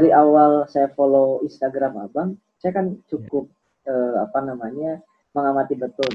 dari 0.00 0.16
awal 0.16 0.64
saya 0.64 0.88
follow 0.96 1.44
Instagram 1.44 2.00
abang, 2.00 2.32
saya 2.56 2.72
kan 2.72 2.96
cukup 3.04 3.52
uh, 3.84 4.24
apa 4.24 4.40
namanya 4.40 5.04
mengamati 5.36 5.76
betul 5.76 6.08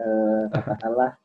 uh, 0.00 0.48
katakanlah 0.48 1.20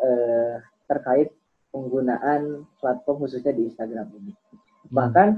uh, 0.00 0.56
terkait 0.88 1.28
penggunaan 1.68 2.64
platform 2.80 3.28
khususnya 3.28 3.52
di 3.52 3.68
Instagram 3.68 4.08
ini. 4.16 4.32
Hmm. 4.32 4.58
Bahkan 4.88 5.28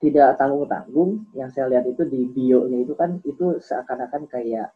tidak 0.00 0.40
tanggung-tanggung 0.40 1.28
yang 1.36 1.52
saya 1.52 1.68
lihat 1.68 1.84
itu 1.92 2.08
di 2.08 2.32
bio-nya 2.32 2.80
itu 2.80 2.96
kan 2.96 3.20
itu 3.28 3.60
seakan-akan 3.60 4.24
kayak 4.32 4.72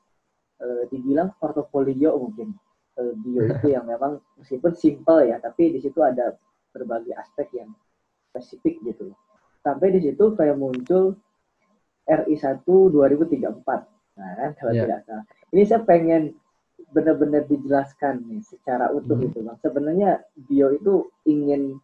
uh, 0.61 0.85
dibilang 0.93 1.33
portofolio 1.41 2.13
mungkin 2.21 2.53
uh, 3.01 3.13
bio 3.25 3.49
itu 3.57 3.73
yang 3.73 3.89
memang 3.89 4.21
meskipun 4.37 4.77
simple 4.77 5.25
ya 5.25 5.41
tapi 5.41 5.73
di 5.73 5.81
situ 5.81 6.05
ada 6.05 6.37
berbagai 6.77 7.17
aspek 7.17 7.65
yang 7.65 7.73
spesifik 8.29 8.85
gitu 8.85 9.17
sampai 9.67 9.99
di 9.99 10.01
situ 10.07 10.39
kayak 10.39 10.55
muncul 10.55 11.19
RI1 12.07 12.63
2034 12.63 13.51
nah 14.17 14.33
kan 14.39 14.51
kalau 14.57 14.73
yeah. 14.73 14.87
tidak 14.87 15.01
salah. 15.05 15.25
Ini 15.53 15.63
saya 15.67 15.81
pengen 15.85 16.23
benar-benar 16.95 17.45
dijelaskan 17.45 18.25
nih 18.31 18.41
secara 18.47 18.89
utuh 18.95 19.19
hmm. 19.19 19.27
itu 19.29 19.39
bang. 19.45 19.59
Sebenarnya 19.61 20.11
bio 20.49 20.73
itu 20.73 21.11
ingin 21.29 21.77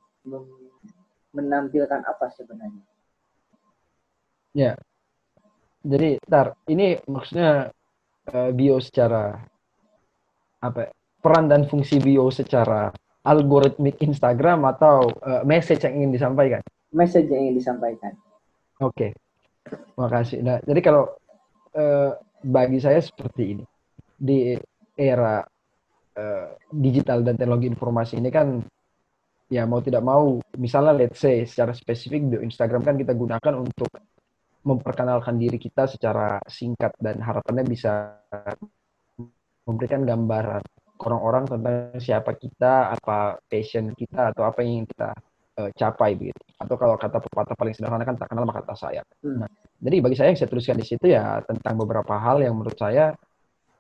menampilkan 1.35 2.07
apa 2.09 2.33
sebenarnya? 2.33 2.85
Ya. 4.57 4.73
Jadi 5.83 6.23
tar 6.25 6.55
ini 6.71 6.97
maksudnya 7.11 7.75
uh, 8.31 8.51
bio 8.55 8.79
secara 8.79 9.37
apa 10.63 10.89
ya, 10.89 10.91
peran 11.21 11.51
dan 11.51 11.67
fungsi 11.67 11.99
bio 11.99 12.31
secara 12.31 12.95
algoritmik 13.27 13.99
Instagram 13.99 14.63
atau 14.73 15.11
uh, 15.21 15.43
message 15.43 15.83
yang 15.83 16.01
ingin 16.01 16.15
disampaikan 16.15 16.63
message 16.93 17.29
yang 17.29 17.49
ingin 17.49 17.57
disampaikan. 17.59 18.13
Oke, 18.81 19.11
okay. 19.67 19.77
makasih. 19.97 20.45
Nah, 20.45 20.61
jadi 20.63 20.81
kalau 20.81 21.13
uh, 21.77 22.13
bagi 22.45 22.79
saya 22.79 23.01
seperti 23.01 23.59
ini 23.59 23.65
di 24.23 24.55
era 24.95 25.43
uh, 26.15 26.47
digital 26.71 27.25
dan 27.25 27.35
teknologi 27.35 27.67
informasi 27.71 28.21
ini 28.21 28.31
kan 28.31 28.61
ya 29.53 29.69
mau 29.69 29.85
tidak 29.85 30.01
mau 30.01 30.41
misalnya 30.57 30.97
let's 30.97 31.21
say 31.21 31.45
secara 31.45 31.77
spesifik 31.77 32.25
di 32.33 32.37
Instagram 32.41 32.81
kan 32.81 32.97
kita 32.97 33.13
gunakan 33.13 33.55
untuk 33.61 33.91
memperkenalkan 34.63 35.37
diri 35.37 35.59
kita 35.59 35.91
secara 35.91 36.39
singkat 36.47 36.95
dan 37.03 37.19
harapannya 37.19 37.67
bisa 37.67 38.15
memberikan 39.67 40.07
gambaran 40.07 40.63
orang-orang 41.03 41.45
tentang 41.51 41.99
siapa 41.99 42.39
kita, 42.39 42.95
apa 42.95 43.43
passion 43.51 43.91
kita 43.91 44.31
atau 44.31 44.47
apa 44.47 44.63
yang 44.63 44.87
kita 44.87 45.11
uh, 45.59 45.71
capai 45.75 46.15
begitu. 46.15 46.39
Atau 46.63 46.79
kalau 46.79 46.95
kata 46.95 47.19
pepatah 47.19 47.59
paling 47.59 47.75
sederhana 47.75 48.07
kan 48.07 48.17
tak 48.17 48.31
kenal 48.31 48.47
maka 48.47 48.63
tak 48.63 48.79
sayang. 48.79 49.09
Hmm. 49.21 49.45
Nah, 49.45 49.51
jadi 49.83 49.97
bagi 49.99 50.17
saya 50.17 50.31
yang 50.31 50.39
saya 50.39 50.51
tuliskan 50.51 50.79
di 50.79 50.87
situ 50.87 51.07
ya 51.11 51.43
tentang 51.43 51.75
beberapa 51.75 52.15
hal 52.15 52.41
yang 52.41 52.55
menurut 52.55 52.79
saya 52.79 53.13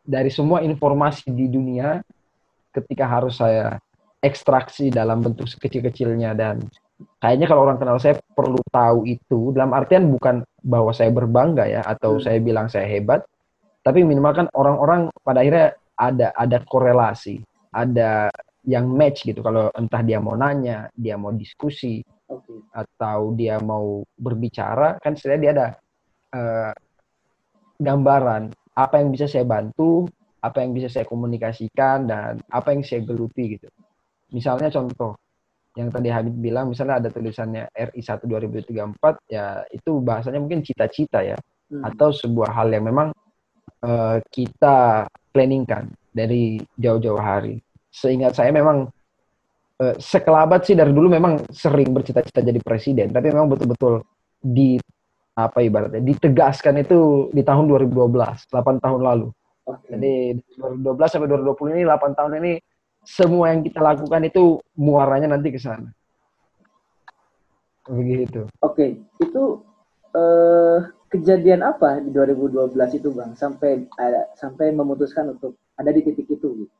dari 0.02 0.28
semua 0.34 0.66
informasi 0.66 1.30
di 1.30 1.47
dunia 1.47 2.02
ketika 2.74 3.06
harus 3.06 3.39
saya 3.39 3.78
ekstraksi 4.22 4.91
dalam 4.91 5.22
bentuk 5.22 5.47
sekecil-kecilnya 5.47 6.34
dan 6.34 6.62
kayaknya 7.19 7.47
kalau 7.50 7.66
orang 7.66 7.78
kenal 7.78 7.98
saya 7.98 8.19
perlu 8.34 8.58
tahu 8.70 9.06
itu 9.06 9.55
dalam 9.55 9.74
artian 9.74 10.11
bukan 10.11 10.46
bahwa 10.62 10.94
saya 10.94 11.11
berbangga 11.11 11.67
ya 11.67 11.83
atau 11.83 12.19
hmm. 12.19 12.22
saya 12.22 12.39
bilang 12.39 12.67
saya 12.70 12.86
hebat 12.86 13.22
tapi 13.83 14.06
minimal 14.06 14.30
kan 14.34 14.46
orang-orang 14.55 15.11
pada 15.27 15.42
akhirnya 15.42 15.74
ada 15.98 16.30
ada 16.39 16.58
korelasi 16.62 17.42
ada 17.74 18.30
yang 18.62 18.86
match 18.86 19.27
gitu 19.27 19.42
kalau 19.42 19.74
entah 19.74 20.02
dia 20.07 20.23
mau 20.23 20.39
nanya 20.39 20.86
dia 20.95 21.18
mau 21.18 21.34
diskusi 21.34 21.98
okay. 22.39 22.59
atau 22.73 23.37
dia 23.37 23.61
mau 23.61 24.01
berbicara 24.17 24.97
kan 25.01 25.13
sebenarnya 25.17 25.43
dia 25.43 25.53
ada 25.53 25.69
uh, 26.33 26.73
gambaran 27.83 28.53
apa 28.73 28.95
yang 29.03 29.13
bisa 29.13 29.29
saya 29.29 29.45
bantu 29.45 30.09
apa 30.43 30.65
yang 30.65 30.75
bisa 30.75 30.89
saya 30.91 31.07
komunikasikan 31.07 32.09
dan 32.09 32.41
apa 32.51 32.75
yang 32.75 32.83
saya 32.83 33.05
geluti 33.05 33.59
gitu 33.59 33.69
misalnya 34.33 34.73
contoh 34.73 35.15
yang 35.73 35.89
tadi 35.89 36.13
Habib 36.13 36.37
bilang 36.37 36.69
misalnya 36.69 37.01
ada 37.01 37.09
tulisannya 37.09 37.69
RI 37.73 38.01
1 38.01 38.29
2034 38.29 39.33
ya 39.33 39.64
itu 39.73 39.91
bahasanya 40.05 40.41
mungkin 40.41 40.61
cita-cita 40.61 41.25
ya 41.25 41.39
hmm. 41.73 41.83
atau 41.85 42.13
sebuah 42.13 42.53
hal 42.53 42.69
yang 42.73 42.85
memang 42.93 43.09
uh, 43.85 44.20
kita 44.29 45.09
planningkan 45.33 45.89
dari 46.13 46.61
jauh-jauh 46.77 47.20
hari 47.20 47.57
seingat 47.89 48.37
saya 48.37 48.53
memang 48.53 48.89
uh, 49.83 49.95
sekelabat 49.98 50.63
sih 50.63 50.79
dari 50.79 50.95
dulu 50.95 51.11
memang 51.11 51.43
sering 51.51 51.91
bercita-cita 51.91 52.39
jadi 52.39 52.61
presiden, 52.63 53.11
tapi 53.11 53.35
memang 53.35 53.51
betul-betul 53.51 54.07
di 54.39 54.79
apa 55.33 55.65
ibaratnya 55.65 56.05
ditegaskan 56.05 56.85
itu 56.85 57.33
di 57.33 57.43
tahun 57.43 57.67
2012, 57.67 58.53
8 58.53 58.85
tahun 58.85 59.01
lalu. 59.01 59.29
Okay. 59.67 59.97
Jadi 59.97 60.15
2012 60.59 61.11
sampai 61.11 61.29
2020 61.31 61.75
ini 61.75 61.83
8 61.89 62.19
tahun 62.19 62.33
ini 62.43 62.53
semua 63.03 63.51
yang 63.51 63.67
kita 63.67 63.81
lakukan 63.83 64.23
itu 64.23 64.63
muaranya 64.79 65.35
nanti 65.35 65.51
ke 65.51 65.59
sana. 65.59 65.91
Begitu. 67.89 68.47
Oke, 68.63 68.63
okay. 68.63 68.91
itu 69.19 69.59
uh, 70.14 70.79
kejadian 71.11 71.67
apa 71.67 71.99
di 71.99 72.14
2012 72.14 72.79
itu 72.95 73.11
Bang 73.11 73.35
sampai 73.35 73.91
uh, 73.99 74.31
sampai 74.39 74.70
memutuskan 74.70 75.35
untuk 75.35 75.59
ada 75.75 75.91
di 75.91 76.07
titik 76.07 76.31
itu 76.31 76.49
gitu? 76.63 76.75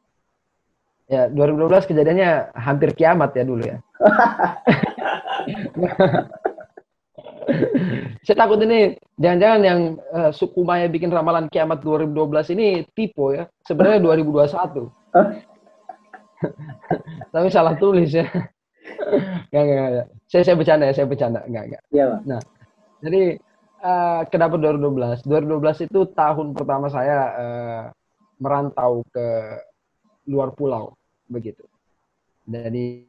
Ya, 1.13 1.29
2012 1.29 1.93
kejadiannya 1.93 2.57
hampir 2.57 2.97
kiamat 2.97 3.37
ya 3.37 3.45
dulu 3.45 3.69
ya. 3.69 3.77
Saya 8.25 8.37
takut 8.39 8.57
ini 8.65 8.97
jangan-jangan 9.21 9.61
yang 9.61 10.01
uh, 10.09 10.33
suku 10.33 10.65
Maya 10.65 10.89
bikin 10.89 11.13
ramalan 11.13 11.53
kiamat 11.53 11.85
2012 11.85 12.57
ini 12.57 12.89
tipe 12.97 13.37
ya. 13.37 13.45
Sebenarnya 13.61 14.01
2021. 14.01 14.89
Tapi 17.37 17.49
salah 17.53 17.77
tulis 17.77 18.09
ya. 18.09 18.25
Enggak, 19.53 19.63
enggak, 19.69 19.89
enggak. 19.93 20.09
Saya 20.33 20.43
saya 20.49 20.57
bercanda 20.57 20.89
ya, 20.89 20.97
saya 20.97 21.13
bercanda. 21.13 21.45
Enggak, 21.45 21.65
enggak. 21.69 21.83
Iya, 21.93 22.05
Pak. 22.09 22.21
Nah, 22.25 22.41
jadi 23.05 23.37
uh, 23.85 24.25
kenapa 24.33 24.57
2012? 24.57 25.29
2012 25.29 25.93
itu 25.93 26.09
tahun 26.17 26.57
pertama 26.57 26.89
saya 26.89 27.19
uh, 27.37 27.93
merantau 28.41 29.05
ke 29.13 29.61
luar 30.25 30.57
pulau 30.57 30.97
begitu. 31.33 31.65
Jadi 32.45 33.09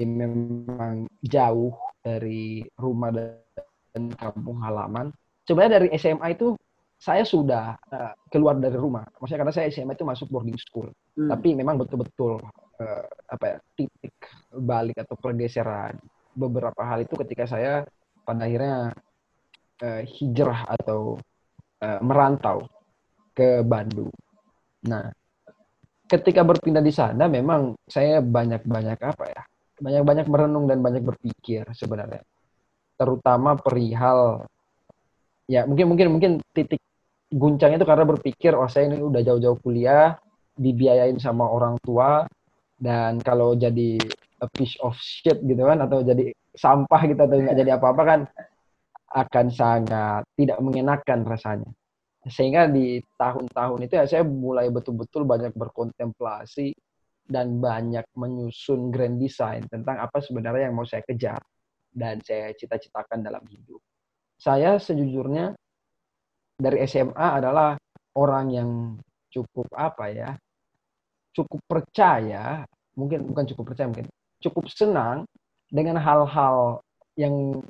memang 0.00 1.10
jauh 1.20 1.74
dari 2.00 2.64
rumah 2.78 3.10
dan 3.12 4.02
kampung 4.16 4.62
halaman. 4.62 5.12
Sebenarnya 5.44 5.82
dari 5.82 5.88
SMA 5.98 6.38
itu 6.38 6.54
saya 7.00 7.24
sudah 7.24 7.80
uh, 7.90 8.12
keluar 8.28 8.60
dari 8.60 8.76
rumah. 8.76 9.08
Maksudnya 9.18 9.40
karena 9.40 9.54
saya 9.56 9.72
SMA 9.72 9.96
itu 9.96 10.04
masuk 10.04 10.28
boarding 10.28 10.60
school. 10.60 10.88
Hmm. 11.16 11.32
Tapi 11.32 11.56
memang 11.56 11.80
betul-betul 11.80 12.38
uh, 12.80 13.04
apa 13.28 13.44
ya 13.44 13.58
titik 13.74 14.14
balik 14.52 15.00
atau 15.00 15.16
pergeseran 15.16 15.96
beberapa 16.36 16.80
hal 16.84 17.02
itu 17.02 17.16
ketika 17.24 17.48
saya 17.48 17.88
pada 18.22 18.44
akhirnya 18.46 18.92
uh, 19.80 20.02
hijrah 20.04 20.68
atau 20.68 21.16
uh, 21.80 22.00
merantau 22.04 22.68
ke 23.32 23.64
Bandung. 23.64 24.12
Nah, 24.84 25.08
ketika 26.10 26.42
berpindah 26.42 26.82
di 26.82 26.90
sana 26.90 27.30
memang 27.30 27.78
saya 27.86 28.18
banyak-banyak 28.18 28.98
apa 28.98 29.24
ya 29.30 29.42
banyak-banyak 29.80 30.26
merenung 30.28 30.66
dan 30.66 30.82
banyak 30.82 31.00
berpikir 31.06 31.64
sebenarnya. 31.72 32.20
Terutama 32.98 33.56
perihal 33.56 34.44
ya 35.48 35.64
mungkin 35.64 35.86
mungkin 35.88 36.08
mungkin 36.12 36.32
titik 36.52 36.82
guncangnya 37.30 37.78
itu 37.80 37.88
karena 37.88 38.04
berpikir 38.04 38.52
oh 38.58 38.66
saya 38.66 38.90
ini 38.90 39.00
udah 39.00 39.22
jauh-jauh 39.22 39.58
kuliah 39.62 40.18
dibiayain 40.58 41.16
sama 41.16 41.46
orang 41.46 41.78
tua 41.80 42.26
dan 42.76 43.22
kalau 43.22 43.54
jadi 43.54 43.96
a 44.42 44.46
piece 44.50 44.76
of 44.82 44.98
shit 44.98 45.38
gitu 45.46 45.62
kan 45.62 45.78
atau 45.80 46.02
jadi 46.02 46.34
sampah 46.54 47.00
gitu 47.06 47.20
atau 47.22 47.36
nggak 47.38 47.56
jadi 47.56 47.70
apa-apa 47.78 48.02
kan 48.02 48.20
akan 49.10 49.46
sangat 49.50 50.22
tidak 50.38 50.58
mengenakan 50.62 51.26
rasanya 51.26 51.70
sehingga 52.28 52.68
di 52.68 53.00
tahun-tahun 53.16 53.88
itu 53.88 53.94
ya 53.96 54.04
saya 54.04 54.24
mulai 54.28 54.68
betul-betul 54.68 55.24
banyak 55.24 55.56
berkontemplasi 55.56 56.76
dan 57.24 57.62
banyak 57.62 58.04
menyusun 58.12 58.92
grand 58.92 59.16
design 59.16 59.64
tentang 59.70 60.02
apa 60.02 60.20
sebenarnya 60.20 60.68
yang 60.68 60.76
mau 60.76 60.84
saya 60.84 61.00
kejar 61.06 61.40
dan 61.88 62.20
saya 62.20 62.52
cita-citakan 62.52 63.24
dalam 63.24 63.40
hidup. 63.48 63.80
Saya 64.36 64.76
sejujurnya 64.76 65.56
dari 66.60 66.84
SMA 66.84 67.40
adalah 67.40 67.78
orang 68.18 68.46
yang 68.52 68.70
cukup 69.30 69.70
apa 69.72 70.04
ya, 70.12 70.30
cukup 71.32 71.60
percaya, 71.64 72.66
mungkin 72.98 73.24
bukan 73.24 73.44
cukup 73.48 73.72
percaya 73.72 73.88
mungkin, 73.88 74.08
cukup 74.42 74.66
senang 74.68 75.24
dengan 75.70 75.96
hal-hal 76.02 76.82
yang 77.14 77.62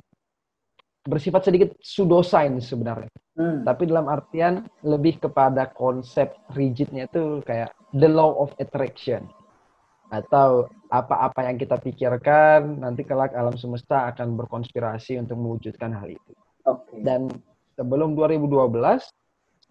bersifat 1.05 1.49
sedikit 1.49 1.73
pseudosains 1.81 2.69
sebenarnya. 2.69 3.09
Hmm. 3.33 3.65
Tapi 3.65 3.89
dalam 3.89 4.05
artian 4.05 4.69
lebih 4.85 5.17
kepada 5.17 5.69
konsep 5.73 6.37
rigidnya 6.53 7.09
itu 7.09 7.41
kayak 7.45 7.73
the 7.97 8.09
law 8.09 8.37
of 8.37 8.53
attraction. 8.61 9.25
atau 10.11 10.67
apa-apa 10.91 11.47
yang 11.47 11.55
kita 11.55 11.79
pikirkan 11.79 12.83
nanti 12.83 13.07
kelak 13.07 13.31
alam 13.31 13.55
semesta 13.55 14.11
akan 14.11 14.35
berkonspirasi 14.35 15.15
untuk 15.15 15.39
mewujudkan 15.39 15.95
hal 15.95 16.11
itu. 16.11 16.31
Oke. 16.67 16.99
Dan 16.99 17.31
sebelum 17.79 18.19
2012 18.19 18.75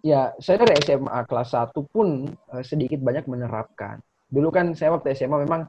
ya 0.00 0.33
saya 0.41 0.56
dari 0.65 0.81
SMA 0.81 1.21
kelas 1.29 1.53
1 1.53 1.76
pun 1.93 2.25
uh, 2.56 2.65
sedikit 2.65 3.05
banyak 3.05 3.29
menerapkan. 3.29 4.00
Dulu 4.33 4.49
kan 4.49 4.73
saya 4.73 4.97
waktu 4.97 5.12
SMA 5.12 5.44
memang 5.44 5.69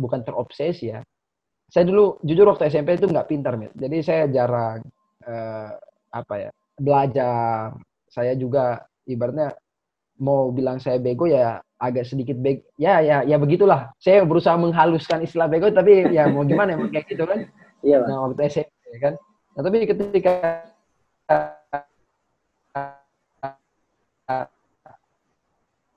bukan 0.00 0.24
terobsesi 0.24 0.96
ya. 0.96 1.04
Saya 1.70 1.86
dulu 1.86 2.18
jujur 2.26 2.50
waktu 2.50 2.66
SMP 2.66 2.98
itu 2.98 3.06
nggak 3.06 3.30
pintar, 3.30 3.54
Mit. 3.54 3.70
Jadi 3.78 4.02
saya 4.02 4.26
jarang 4.26 4.82
uh, 5.22 5.70
apa 6.10 6.34
ya 6.36 6.50
belajar. 6.74 7.78
Saya 8.10 8.34
juga 8.34 8.82
ibaratnya 9.06 9.54
mau 10.18 10.50
bilang 10.50 10.82
saya 10.82 10.98
bego 10.98 11.30
ya 11.30 11.62
agak 11.78 12.10
sedikit 12.10 12.34
bego. 12.42 12.66
Ya 12.74 12.98
ya 12.98 13.22
ya 13.22 13.38
begitulah. 13.38 13.94
Saya 14.02 14.26
berusaha 14.26 14.58
menghaluskan 14.58 15.22
istilah 15.22 15.46
bego 15.46 15.70
tapi 15.70 16.10
ya 16.10 16.26
mau 16.26 16.42
gimana 16.42 16.74
emang 16.74 16.90
kayak 16.90 17.06
gitu 17.06 17.22
kan. 17.22 17.46
Iya. 17.86 18.02
Nah, 18.02 18.26
waktu 18.26 18.50
SMP 18.50 18.98
kan. 18.98 19.14
Nah, 19.54 19.62
tapi 19.62 19.86
ketika 19.86 20.34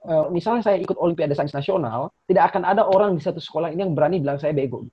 uh, 0.06 0.30
misalnya 0.30 0.62
saya 0.62 0.78
ikut 0.78 0.96
Olimpiade 1.02 1.34
Sains 1.34 1.56
Nasional, 1.56 2.14
tidak 2.30 2.54
akan 2.54 2.64
ada 2.64 2.86
orang 2.86 3.18
di 3.18 3.22
satu 3.26 3.42
sekolah 3.42 3.74
ini 3.74 3.82
yang 3.84 3.98
berani 3.98 4.22
bilang 4.22 4.38
saya 4.38 4.54
bego. 4.54 4.86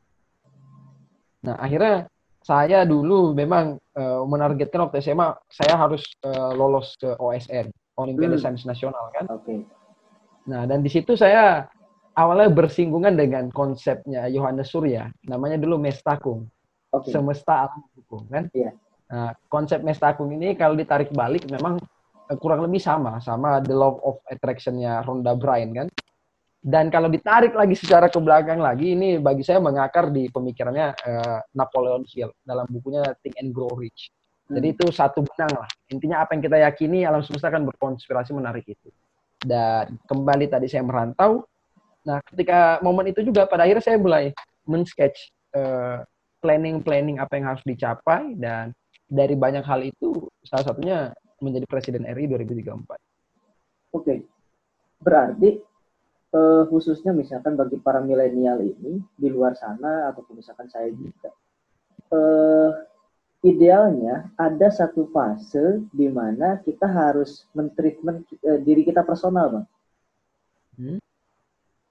Nah, 1.46 1.56
akhirnya 1.56 2.08
saya 2.40 2.88
dulu 2.88 3.36
memang 3.36 3.76
uh, 3.96 4.22
menargetkan 4.24 4.88
waktu 4.88 5.04
SMA 5.04 5.36
saya 5.52 5.76
harus 5.76 6.04
uh, 6.24 6.52
lolos 6.56 6.96
ke 6.96 7.12
OSN, 7.20 7.68
Olimpiade 8.00 8.36
hmm. 8.36 8.42
Sains 8.42 8.64
Nasional 8.64 9.12
kan. 9.12 9.28
Oke. 9.28 9.44
Okay. 9.44 9.60
Nah, 10.48 10.64
dan 10.64 10.80
di 10.80 10.88
situ 10.88 11.14
saya 11.14 11.68
awalnya 12.16 12.48
bersinggungan 12.48 13.14
dengan 13.16 13.52
konsepnya 13.52 14.26
Yohanes 14.28 14.72
Surya, 14.72 15.12
namanya 15.28 15.60
dulu 15.60 15.76
Mestakung. 15.80 16.48
Okay. 16.90 17.14
Semesta 17.14 17.70
alam 17.70 17.86
hukum 17.94 18.26
kan. 18.26 18.50
Iya. 18.50 18.72
Yeah. 18.72 18.74
Nah, 19.10 19.30
konsep 19.50 19.82
Mestakung 19.82 20.30
ini 20.32 20.58
kalau 20.58 20.74
ditarik 20.74 21.12
balik 21.14 21.46
memang 21.50 21.78
Eh, 22.30 22.38
kurang 22.38 22.62
lebih 22.62 22.78
sama 22.78 23.18
sama 23.18 23.58
The 23.58 23.74
Law 23.74 23.98
of 24.06 24.22
Attraction-nya 24.30 25.02
Rhonda 25.02 25.34
Bryan 25.34 25.74
kan. 25.74 25.86
Dan 26.60 26.92
kalau 26.92 27.08
ditarik 27.08 27.56
lagi 27.56 27.72
secara 27.72 28.12
ke 28.12 28.20
belakang 28.20 28.60
lagi, 28.60 28.92
ini 28.92 29.16
bagi 29.16 29.40
saya 29.40 29.64
mengakar 29.64 30.12
di 30.12 30.28
pemikirannya 30.28 30.92
uh, 30.92 31.40
Napoleon 31.56 32.04
Hill 32.04 32.36
dalam 32.44 32.68
bukunya 32.68 33.00
Think 33.24 33.40
and 33.40 33.56
Grow 33.56 33.72
Rich. 33.72 34.12
Hmm. 34.44 34.60
Jadi 34.60 34.66
itu 34.76 34.86
satu 34.92 35.24
benang 35.24 35.64
lah. 35.64 35.70
Intinya 35.88 36.20
apa 36.20 36.36
yang 36.36 36.44
kita 36.44 36.60
yakini 36.60 37.08
alam 37.08 37.24
semesta 37.24 37.48
akan 37.48 37.64
berkonspirasi 37.72 38.36
menarik 38.36 38.68
itu. 38.68 38.92
Dan 39.40 39.96
kembali 40.04 40.52
tadi 40.52 40.68
saya 40.68 40.84
merantau. 40.84 41.48
Nah, 42.04 42.20
ketika 42.28 42.76
momen 42.84 43.08
itu 43.08 43.24
juga 43.24 43.48
pada 43.48 43.64
akhirnya 43.64 43.80
saya 43.80 43.96
mulai 43.96 44.36
men-sketch 44.68 45.32
uh, 45.56 46.04
planning-planning 46.44 47.24
apa 47.24 47.40
yang 47.40 47.56
harus 47.56 47.64
dicapai 47.64 48.36
dan 48.36 48.76
dari 49.08 49.32
banyak 49.32 49.64
hal 49.64 49.80
itu 49.80 50.28
salah 50.44 50.72
satunya 50.72 50.98
menjadi 51.40 51.64
presiden 51.64 52.04
RI 52.04 52.28
2034. 52.28 53.96
Oke, 53.96 54.28
berarti 55.00 55.69
uh, 56.34 56.62
khususnya 56.70 57.10
misalkan 57.14 57.54
bagi 57.58 57.78
para 57.78 58.02
milenial 58.02 58.62
ini 58.62 59.02
di 59.14 59.28
luar 59.30 59.54
sana 59.58 60.10
ataupun 60.10 60.38
misalkan 60.38 60.70
saya 60.70 60.90
juga, 60.94 61.30
uh, 62.14 62.70
idealnya 63.40 64.30
ada 64.36 64.68
satu 64.68 65.08
fase 65.10 65.84
di 65.90 66.06
mana 66.10 66.60
kita 66.60 66.86
harus 66.86 67.48
mentreatment 67.56 68.26
uh, 68.46 68.58
diri 68.60 68.86
kita 68.86 69.02
personal, 69.02 69.46
bang. 69.50 69.66
Hmm? 70.80 70.98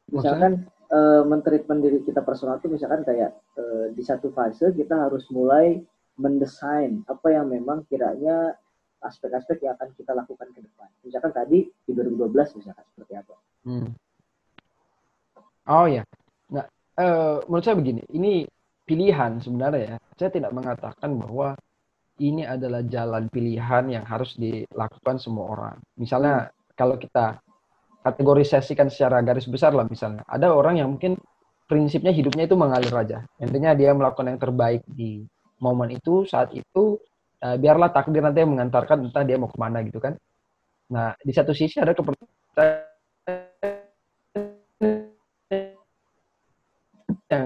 Misalkan 0.10 0.66
uh, 0.90 1.22
mentreatment 1.26 1.82
diri 1.86 2.02
kita 2.02 2.26
personal 2.26 2.58
itu 2.58 2.70
misalkan 2.72 3.06
kayak 3.06 3.38
uh, 3.58 3.94
di 3.94 4.02
satu 4.02 4.34
fase 4.34 4.74
kita 4.74 4.98
harus 4.98 5.30
mulai 5.30 5.78
mendesain 6.20 7.00
apa 7.08 7.32
yang 7.32 7.48
memang 7.48 7.88
kiranya 7.88 8.58
aspek-aspek 9.00 9.64
yang 9.64 9.80
akan 9.80 9.96
kita 9.96 10.12
lakukan 10.12 10.52
ke 10.52 10.60
depan. 10.60 10.90
Misalkan 11.08 11.32
tadi 11.32 11.64
di 11.64 11.92
2012 11.96 12.60
misalkan 12.60 12.84
seperti 12.92 13.14
apa? 13.16 13.36
Hmm. 13.64 13.96
Oh 15.68 15.86
ya, 15.86 16.04
nah 16.48 16.66
uh, 16.98 17.44
menurut 17.46 17.64
saya 17.66 17.78
begini, 17.78 18.02
ini 18.16 18.48
pilihan 18.88 19.38
sebenarnya 19.38 19.82
ya. 19.96 19.98
Saya 20.18 20.30
tidak 20.34 20.52
mengatakan 20.56 21.14
bahwa 21.20 21.54
ini 22.20 22.44
adalah 22.44 22.84
jalan 22.84 23.32
pilihan 23.32 23.88
yang 23.88 24.04
harus 24.04 24.36
dilakukan 24.36 25.22
semua 25.22 25.46
orang. 25.56 25.76
Misalnya 25.96 26.50
hmm. 26.50 26.76
kalau 26.76 26.96
kita 27.00 27.40
kategorisasikan 28.04 28.90
secara 28.90 29.22
garis 29.22 29.46
besar 29.46 29.76
lah 29.76 29.86
misalnya, 29.86 30.24
ada 30.26 30.52
orang 30.52 30.80
yang 30.82 30.90
mungkin 30.96 31.20
prinsipnya 31.70 32.10
hidupnya 32.10 32.50
itu 32.50 32.58
mengalir 32.58 32.92
aja. 32.96 33.22
Intinya 33.38 33.78
dia 33.78 33.94
melakukan 33.94 34.26
yang 34.26 34.42
terbaik 34.42 34.82
di 34.90 35.22
momen 35.62 35.94
itu, 35.94 36.26
saat 36.26 36.50
itu, 36.56 36.98
uh, 37.46 37.56
biarlah 37.62 37.94
takdir 37.94 38.26
nanti 38.26 38.42
yang 38.42 38.58
mengantarkan 38.58 39.06
entah 39.06 39.24
dia 39.24 39.38
mau 39.38 39.52
ke 39.52 39.60
mana 39.60 39.86
gitu 39.86 40.02
kan. 40.02 40.18
Nah, 40.90 41.14
di 41.22 41.30
satu 41.30 41.54
sisi 41.54 41.78
ada 41.78 41.94
kepercayaan 41.94 43.79
yang 47.30 47.46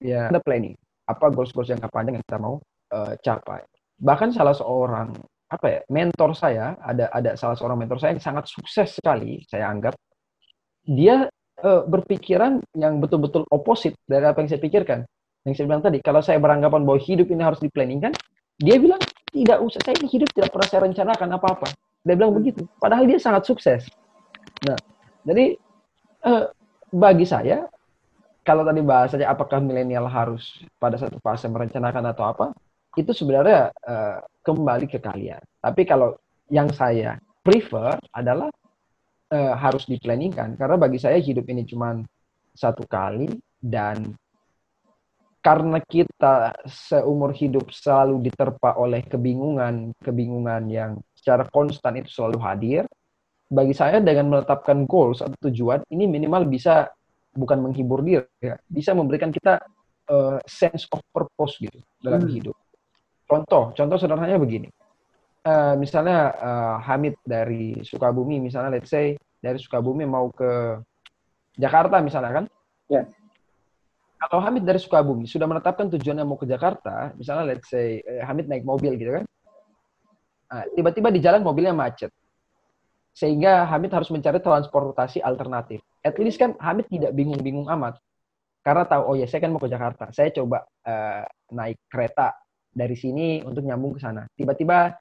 ya 0.00 0.28
ada 0.28 0.40
planning 0.44 0.76
apa 1.08 1.32
goals-goals 1.32 1.72
yang 1.72 1.80
panjang 1.88 2.20
yang 2.20 2.24
kita 2.26 2.38
mau 2.38 2.60
uh, 2.92 3.14
capai. 3.20 3.62
Bahkan 3.96 4.36
salah 4.36 4.52
seorang 4.52 5.16
apa 5.46 5.66
ya 5.70 5.80
mentor 5.88 6.34
saya 6.34 6.74
ada 6.82 7.06
ada 7.14 7.38
salah 7.38 7.54
seorang 7.54 7.78
mentor 7.78 8.02
saya 8.02 8.18
yang 8.18 8.24
sangat 8.24 8.50
sukses 8.50 8.98
sekali 8.98 9.38
saya 9.46 9.70
anggap 9.70 9.94
dia 10.82 11.30
uh, 11.62 11.82
berpikiran 11.86 12.58
yang 12.74 12.98
betul-betul 12.98 13.46
oposit 13.54 13.94
dari 14.06 14.26
apa 14.26 14.42
yang 14.42 14.50
saya 14.50 14.62
pikirkan. 14.62 15.00
Yang 15.46 15.62
saya 15.62 15.66
bilang 15.70 15.84
tadi, 15.86 15.98
kalau 16.02 16.18
saya 16.18 16.42
beranggapan 16.42 16.82
bahwa 16.82 16.98
hidup 16.98 17.30
ini 17.30 17.38
harus 17.38 17.62
diplanning 17.62 18.02
kan, 18.02 18.10
dia 18.58 18.80
bilang 18.80 18.98
tidak 19.36 19.58
usah 19.60 19.80
saya 19.84 19.94
ini 20.00 20.08
hidup 20.08 20.28
tidak 20.32 20.48
pernah 20.48 20.68
saya 20.68 20.80
rencanakan 20.88 21.28
apa-apa 21.36 21.68
dia 22.06 22.14
bilang 22.16 22.32
begitu 22.32 22.64
padahal 22.80 23.04
dia 23.04 23.20
sangat 23.20 23.44
sukses 23.44 23.84
nah 24.64 24.78
jadi 25.28 25.60
eh, 26.24 26.44
bagi 26.94 27.26
saya 27.28 27.68
kalau 28.46 28.62
tadi 28.62 28.78
bahasanya 28.78 29.34
apakah 29.34 29.58
milenial 29.58 30.06
harus 30.06 30.62
pada 30.78 30.94
satu 30.94 31.18
fase 31.18 31.50
merencanakan 31.50 32.14
atau 32.14 32.30
apa 32.30 32.46
itu 32.94 33.10
sebenarnya 33.10 33.74
eh, 33.74 34.18
kembali 34.46 34.86
ke 34.86 35.02
kalian. 35.02 35.42
Tapi 35.58 35.82
kalau 35.82 36.14
yang 36.48 36.70
saya 36.70 37.18
prefer 37.42 37.98
adalah 38.14 38.48
eh, 39.34 39.54
harus 39.58 39.84
diplanningkan. 39.90 40.54
Karena 40.54 40.78
bagi 40.78 41.02
saya 41.02 41.18
hidup 41.18 41.44
ini 41.50 41.66
cuma 41.66 41.98
satu 42.54 42.86
kali 42.86 43.28
dan 43.58 44.14
karena 45.44 45.78
kita 45.78 46.58
seumur 46.66 47.30
hidup 47.30 47.70
selalu 47.70 48.30
diterpa 48.30 48.74
oleh 48.78 49.02
kebingungan, 49.06 49.94
kebingungan 50.02 50.66
yang 50.66 50.98
secara 51.14 51.46
konstan 51.50 52.02
itu 52.02 52.10
selalu 52.10 52.38
hadir, 52.42 52.82
bagi 53.46 53.70
saya 53.70 54.02
dengan 54.02 54.34
menetapkan 54.34 54.90
goals 54.90 55.22
atau 55.22 55.38
tujuan 55.46 55.86
ini 55.94 56.10
minimal 56.10 56.50
bisa 56.50 56.90
bukan 57.36 57.60
menghibur 57.60 58.00
diri, 58.00 58.26
ya, 58.40 58.56
bisa 58.66 58.96
memberikan 58.96 59.30
kita 59.30 59.60
uh, 60.08 60.40
sense 60.48 60.88
of 60.90 61.04
purpose 61.12 61.60
gitu 61.60 61.78
dalam 62.00 62.24
hmm. 62.24 62.32
hidup. 62.32 62.56
Contoh, 63.28 63.76
contoh 63.76 63.96
sederhananya 64.00 64.40
begini. 64.40 64.72
Uh, 65.46 65.78
misalnya 65.78 66.34
uh, 66.34 66.76
Hamid 66.82 67.20
dari 67.22 67.78
Sukabumi, 67.86 68.42
misalnya 68.42 68.74
let's 68.74 68.90
say 68.90 69.14
dari 69.38 69.60
Sukabumi 69.62 70.02
mau 70.02 70.32
ke 70.34 70.80
Jakarta 71.54 72.02
misalnya 72.02 72.42
kan? 72.42 72.44
Ya 72.90 73.06
kalau 74.16 74.42
Hamid 74.42 74.64
dari 74.64 74.80
Sukabumi 74.80 75.28
sudah 75.28 75.44
menetapkan 75.44 75.92
tujuannya 75.92 76.24
mau 76.24 76.40
ke 76.40 76.48
Jakarta, 76.48 77.12
misalnya 77.14 77.54
let's 77.54 77.68
say 77.68 78.00
eh, 78.02 78.24
Hamid 78.24 78.48
naik 78.50 78.64
mobil 78.66 78.96
gitu 78.96 79.22
kan, 79.22 79.24
nah, 80.48 80.64
tiba-tiba 80.72 81.08
di 81.12 81.20
jalan 81.20 81.44
mobilnya 81.44 81.76
macet, 81.76 82.10
sehingga 83.12 83.68
Hamid 83.68 83.92
harus 83.94 84.08
mencari 84.08 84.40
transportasi 84.40 85.20
alternatif. 85.20 85.84
At 86.06 86.14
least 86.22 86.38
kan 86.38 86.54
Hamid 86.62 86.86
tidak 86.86 87.10
bingung-bingung 87.18 87.66
amat, 87.66 87.98
karena 88.62 88.86
tahu 88.86 89.02
oh 89.10 89.14
ya 89.18 89.26
saya 89.26 89.42
kan 89.42 89.50
mau 89.50 89.58
ke 89.58 89.66
Jakarta, 89.66 90.14
saya 90.14 90.30
coba 90.30 90.62
uh, 90.86 91.26
naik 91.50 91.82
kereta 91.90 92.30
dari 92.70 92.94
sini 92.94 93.42
untuk 93.42 93.66
nyambung 93.66 93.98
ke 93.98 94.00
sana. 94.06 94.22
Tiba-tiba 94.38 94.94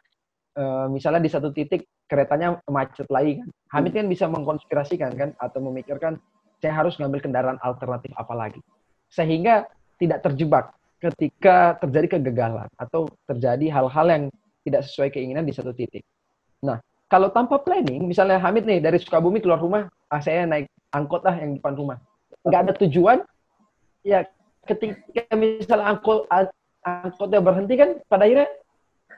uh, 0.58 0.90
misalnya 0.90 1.22
di 1.22 1.30
satu 1.30 1.54
titik 1.54 1.86
keretanya 2.10 2.58
macet 2.66 3.06
lagi 3.14 3.38
kan, 3.38 3.48
Hamid 3.78 3.94
kan 3.94 4.10
bisa 4.10 4.26
mengkonspirasikan 4.26 5.14
kan 5.14 5.30
atau 5.38 5.62
memikirkan 5.62 6.18
saya 6.58 6.74
harus 6.82 6.98
ngambil 6.98 7.22
kendaraan 7.22 7.62
alternatif 7.62 8.10
apa 8.18 8.34
lagi 8.34 8.62
sehingga 9.14 9.70
tidak 10.02 10.26
terjebak 10.26 10.74
ketika 10.98 11.78
terjadi 11.78 12.18
kegagalan 12.18 12.70
atau 12.80 13.06
terjadi 13.30 13.70
hal-hal 13.70 14.08
yang 14.10 14.24
tidak 14.66 14.82
sesuai 14.90 15.14
keinginan 15.14 15.46
di 15.46 15.54
satu 15.54 15.70
titik. 15.72 16.02
Nah, 16.66 16.82
kalau 17.06 17.30
tanpa 17.30 17.62
planning, 17.62 18.02
misalnya 18.10 18.42
Hamid 18.42 18.66
nih 18.66 18.82
dari 18.82 18.98
Sukabumi 18.98 19.38
keluar 19.38 19.62
rumah, 19.62 19.86
ah 20.10 20.22
saya 20.22 20.50
naik 20.50 20.66
angkot 20.96 21.22
lah 21.28 21.36
yang 21.36 21.60
depan 21.60 21.76
rumah. 21.76 21.98
Nggak 22.48 22.62
ada 22.64 22.74
tujuan, 22.80 23.18
ya 24.08 24.24
ketika 24.64 25.36
misalnya 25.36 25.92
angkot 25.92 26.32
angkotnya 26.86 27.40
berhenti 27.44 27.74
kan 27.76 27.90
pada 28.08 28.24
akhirnya 28.24 28.48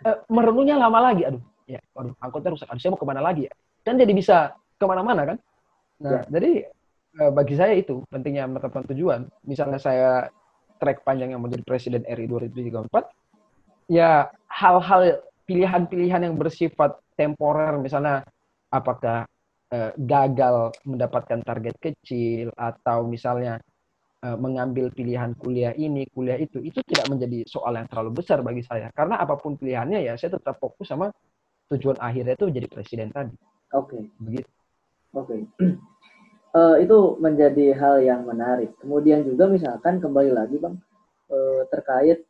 eh, 0.04 0.18
merenungnya 0.32 0.76
lama 0.82 1.14
lagi. 1.14 1.30
Aduh, 1.30 1.44
ya, 1.70 1.80
aduh, 1.94 2.18
angkotnya 2.18 2.58
rusak. 2.58 2.68
Aduh, 2.72 2.82
saya 2.82 2.92
mau 2.96 3.00
ke 3.00 3.08
mana 3.08 3.22
lagi 3.22 3.46
ya? 3.46 3.54
Kan 3.86 4.02
jadi 4.02 4.12
bisa 4.12 4.58
ke 4.76 4.86
mana-mana 4.90 5.36
kan? 5.36 5.38
Nah, 6.02 6.22
ya. 6.26 6.40
jadi 6.40 6.52
uh, 7.22 7.32
bagi 7.34 7.56
saya 7.58 7.74
itu 7.78 8.02
pentingnya 8.10 8.50
menetapkan 8.50 8.86
tujuan. 8.94 9.30
Misalnya 9.46 9.80
saya 9.82 10.30
track 10.78 11.02
panjang 11.02 11.34
yang 11.34 11.42
menjadi 11.42 11.66
presiden 11.66 12.06
RI 12.06 12.30
2034, 12.30 13.90
ya 13.90 14.30
hal-hal 14.46 15.26
pilihan-pilihan 15.50 16.22
yang 16.30 16.36
bersifat 16.38 17.02
temporer, 17.18 17.74
misalnya 17.82 18.22
apakah 18.70 19.26
uh, 19.74 19.92
gagal 19.96 20.76
mendapatkan 20.88 21.40
target 21.44 21.76
kecil 21.80 22.52
atau 22.56 23.08
misalnya 23.08 23.60
uh, 24.24 24.38
mengambil 24.40 24.90
pilihan 24.92 25.34
kuliah 25.38 25.74
ini, 25.76 26.08
kuliah 26.12 26.40
itu, 26.40 26.62
itu 26.64 26.80
tidak 26.88 27.08
menjadi 27.12 27.44
soal 27.48 27.76
yang 27.76 27.88
terlalu 27.90 28.24
besar 28.24 28.42
bagi 28.42 28.64
saya. 28.64 28.90
Karena 28.94 29.20
apa 29.22 29.36
pun 29.38 29.60
pilihannya 29.60 30.04
ya 30.04 30.14
saya 30.16 30.38
tetap 30.40 30.58
fokus 30.58 30.88
sama 30.90 31.12
tujuan 31.68 32.00
akhirnya 32.00 32.40
itu 32.40 32.48
jadi 32.48 32.68
presiden 32.72 33.12
tadi. 33.12 33.36
Oke. 33.76 34.00
Okay. 34.00 34.02
Begitu. 34.24 34.50
Oke. 35.16 35.28
Okay. 35.28 35.42
uh, 36.58 36.76
itu 36.80 36.98
menjadi 37.20 37.76
hal 37.76 37.96
yang 38.04 38.22
menarik. 38.24 38.72
Kemudian 38.80 39.28
juga 39.28 39.52
misalkan 39.52 40.00
kembali 40.00 40.32
lagi 40.32 40.56
bang 40.58 40.76
uh, 41.32 41.62
terkait 41.68 42.24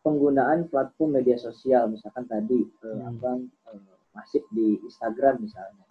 penggunaan 0.00 0.66
platform 0.72 1.20
media 1.20 1.36
sosial, 1.36 1.92
misalkan 1.92 2.24
tadi 2.24 2.64
uh, 2.82 2.88
hmm. 2.88 3.08
abang 3.14 3.40
uh, 3.68 3.94
masif 4.16 4.42
di 4.50 4.80
Instagram 4.82 5.44
misalnya. 5.44 5.84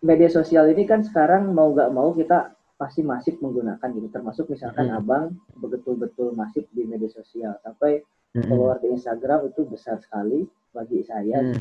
Media 0.00 0.32
sosial 0.32 0.72
ini 0.72 0.88
kan 0.88 1.04
sekarang 1.04 1.52
mau 1.52 1.76
nggak 1.76 1.92
mau 1.92 2.16
kita 2.16 2.56
pasti 2.80 3.04
masif 3.04 3.36
menggunakan 3.44 3.92
gitu, 3.92 4.08
termasuk 4.08 4.48
misalkan 4.48 4.88
hmm. 4.88 4.96
abang 4.96 5.36
betul-betul 5.60 6.32
masif 6.32 6.64
di 6.72 6.88
media 6.88 7.12
sosial 7.12 7.60
sampai 7.60 8.00
hmm. 8.32 8.48
follower 8.48 8.80
di 8.80 8.96
Instagram 8.96 9.52
itu 9.52 9.68
besar 9.68 10.00
sekali 10.00 10.48
bagi 10.72 11.04
saya. 11.04 11.44
Hmm. 11.44 11.60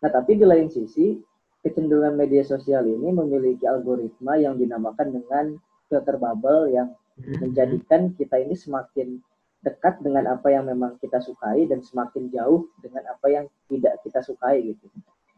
Nah 0.00 0.08
tapi 0.08 0.40
di 0.40 0.48
lain 0.48 0.72
sisi 0.72 1.20
kecenderungan 1.60 2.16
media 2.16 2.40
sosial 2.40 2.88
ini 2.88 3.12
memiliki 3.12 3.68
algoritma 3.68 4.40
yang 4.40 4.56
dinamakan 4.56 5.20
dengan 5.20 5.60
filter 5.92 6.16
bubble 6.16 6.72
yang 6.72 6.96
hmm. 7.20 7.44
menjadikan 7.44 8.16
kita 8.16 8.40
ini 8.40 8.56
semakin 8.56 9.20
dekat 9.60 10.00
dengan 10.00 10.24
apa 10.32 10.48
yang 10.48 10.64
memang 10.64 10.96
kita 11.04 11.20
sukai 11.20 11.68
dan 11.68 11.84
semakin 11.84 12.32
jauh 12.32 12.64
dengan 12.80 13.04
apa 13.12 13.28
yang 13.28 13.44
tidak 13.68 14.00
kita 14.00 14.24
sukai 14.24 14.72
gitu. 14.72 14.88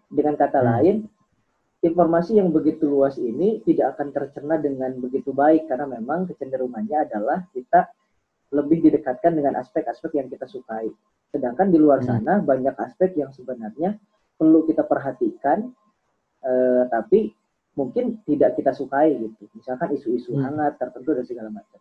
Dengan 0.06 0.38
kata 0.38 0.62
hmm. 0.62 0.68
lain, 0.70 0.96
informasi 1.82 2.38
yang 2.38 2.54
begitu 2.54 2.86
luas 2.86 3.18
ini 3.18 3.58
tidak 3.66 3.98
akan 3.98 4.14
tercerna 4.14 4.56
dengan 4.62 4.94
begitu 5.02 5.34
baik 5.34 5.66
karena 5.66 5.98
memang 5.98 6.30
kecenderungannya 6.30 7.10
adalah 7.10 7.42
kita 7.50 7.90
lebih 8.54 8.86
didekatkan 8.86 9.34
dengan 9.34 9.58
aspek-aspek 9.58 10.14
yang 10.14 10.30
kita 10.30 10.46
sukai. 10.46 10.86
Sedangkan 11.34 11.74
di 11.74 11.82
luar 11.82 12.04
hmm. 12.04 12.06
sana 12.06 12.38
banyak 12.38 12.76
aspek 12.78 13.18
yang 13.18 13.34
sebenarnya 13.34 13.98
perlu 14.38 14.62
kita 14.62 14.86
perhatikan 14.86 15.74
uh, 16.46 16.86
tapi 16.86 17.34
mungkin 17.74 18.22
tidak 18.28 18.54
kita 18.54 18.70
sukai 18.70 19.18
gitu. 19.18 19.50
Misalkan 19.58 19.90
isu-isu 19.98 20.38
hmm. 20.38 20.42
hangat 20.44 20.78
tertentu 20.78 21.18
dan 21.18 21.24
segala 21.26 21.50
macam. 21.50 21.80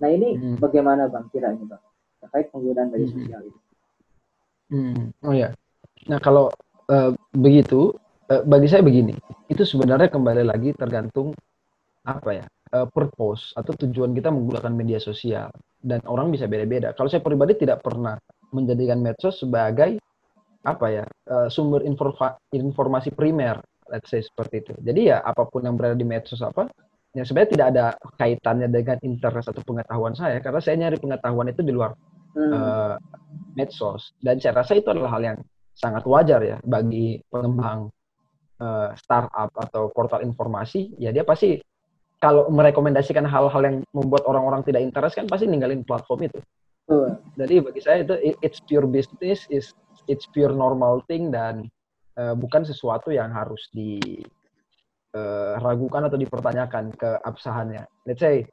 Nah 0.00 0.08
ini 0.08 0.40
hmm. 0.40 0.56
bagaimana 0.62 1.10
bang 1.10 1.26
kiranya 1.28 1.64
bang 1.68 1.84
terkait 2.24 2.48
penggunaan 2.48 2.88
media 2.88 3.08
hmm. 3.10 3.16
sosial 3.18 3.40
ini? 3.44 3.60
Hmm. 4.72 5.04
Oh 5.20 5.34
ya. 5.36 5.52
Nah 6.08 6.22
kalau 6.22 6.48
uh, 6.88 7.12
begitu 7.34 7.92
bagi 8.24 8.68
saya 8.70 8.80
begini, 8.80 9.12
itu 9.52 9.62
sebenarnya 9.68 10.08
kembali 10.08 10.44
lagi 10.48 10.72
tergantung 10.72 11.36
apa 12.04 12.30
ya 12.36 12.44
uh, 12.76 12.88
purpose 12.88 13.56
atau 13.56 13.72
tujuan 13.84 14.12
kita 14.12 14.28
menggunakan 14.28 14.72
media 14.72 15.00
sosial 15.00 15.48
dan 15.80 16.04
orang 16.04 16.28
bisa 16.32 16.44
beda-beda. 16.44 16.92
Kalau 16.92 17.08
saya 17.08 17.24
pribadi 17.24 17.56
tidak 17.56 17.80
pernah 17.80 18.16
menjadikan 18.52 19.00
medsos 19.00 19.40
sebagai 19.40 19.96
apa 20.64 20.86
ya 20.88 21.04
uh, 21.28 21.48
sumber 21.52 21.84
informa 21.84 22.40
informasi 22.52 23.12
primer 23.12 23.60
let's 23.92 24.08
say 24.08 24.20
seperti 24.24 24.64
itu. 24.64 24.74
Jadi 24.80 25.12
ya 25.12 25.20
apa 25.20 25.44
pun 25.48 25.64
yang 25.64 25.76
berada 25.76 25.96
di 25.96 26.06
medsos 26.08 26.40
apa, 26.40 26.68
yang 27.12 27.24
sebenarnya 27.28 27.50
tidak 27.52 27.66
ada 27.72 27.84
kaitannya 28.16 28.68
dengan 28.72 28.96
interest 29.04 29.52
atau 29.52 29.62
pengetahuan 29.64 30.16
saya, 30.16 30.40
karena 30.40 30.60
saya 30.64 30.74
nyari 30.80 30.96
pengetahuan 30.96 31.52
itu 31.52 31.60
di 31.60 31.72
luar 31.72 31.92
hmm. 32.32 32.52
uh, 32.52 32.96
medsos. 33.56 34.16
Dan 34.20 34.40
saya 34.40 34.64
rasa 34.64 34.76
itu 34.76 34.88
adalah 34.88 35.12
hal 35.12 35.22
yang 35.22 35.38
sangat 35.74 36.06
wajar 36.06 36.40
ya 36.40 36.56
bagi 36.62 37.18
pengembang 37.28 37.90
uh, 38.60 38.94
startup 38.98 39.50
atau 39.56 39.90
portal 39.90 40.22
informasi, 40.22 40.94
ya 41.00 41.10
dia 41.10 41.26
pasti 41.26 41.58
kalau 42.22 42.48
merekomendasikan 42.48 43.26
hal-hal 43.28 43.62
yang 43.64 43.76
membuat 43.92 44.24
orang-orang 44.24 44.64
tidak 44.64 44.80
interest 44.80 45.20
kan 45.20 45.28
pasti 45.28 45.44
ninggalin 45.44 45.84
platform 45.84 46.28
itu. 46.28 46.40
Uh. 46.88 47.16
Jadi 47.36 47.60
bagi 47.60 47.80
saya 47.84 48.04
itu 48.04 48.14
it's 48.40 48.60
pure 48.64 48.88
business, 48.88 49.44
is 49.52 49.76
it's 50.08 50.24
pure 50.32 50.52
normal 50.52 51.04
thing 51.08 51.32
dan 51.32 51.68
uh, 52.16 52.32
bukan 52.32 52.64
sesuatu 52.64 53.12
yang 53.12 53.32
harus 53.32 53.68
diragukan 53.72 56.00
eh, 56.00 56.04
uh, 56.04 56.08
atau 56.08 56.18
dipertanyakan 56.20 56.92
keabsahannya. 56.96 57.84
Let's 58.08 58.24
say 58.24 58.48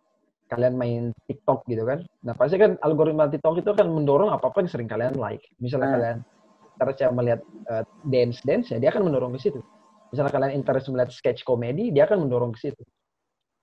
kalian 0.51 0.75
main 0.75 1.03
TikTok 1.31 1.63
gitu 1.71 1.87
kan. 1.87 2.03
Nah, 2.27 2.35
pasti 2.35 2.59
kan 2.59 2.75
algoritma 2.83 3.31
TikTok 3.31 3.63
itu 3.63 3.71
kan 3.71 3.87
mendorong 3.87 4.35
apa-apa 4.35 4.67
yang 4.67 4.71
sering 4.71 4.91
kalian 4.91 5.15
like. 5.15 5.47
Misalnya 5.63 5.87
hmm. 5.87 5.95
kalian 5.95 6.17
terus 6.81 6.97
melihat 7.13 7.45
uh, 7.69 7.85
dance 8.09 8.41
dance 8.41 8.73
ya 8.73 8.81
dia 8.81 8.89
akan 8.91 9.07
mendorong 9.07 9.31
ke 9.37 9.47
situ. 9.47 9.61
Misalnya 10.11 10.31
kalian 10.31 10.53
interest 10.59 10.91
melihat 10.91 11.11
sketch 11.15 11.41
komedi, 11.47 11.89
dia 11.89 12.03
akan 12.03 12.27
mendorong 12.27 12.51
ke 12.51 12.69
situ. 12.69 12.83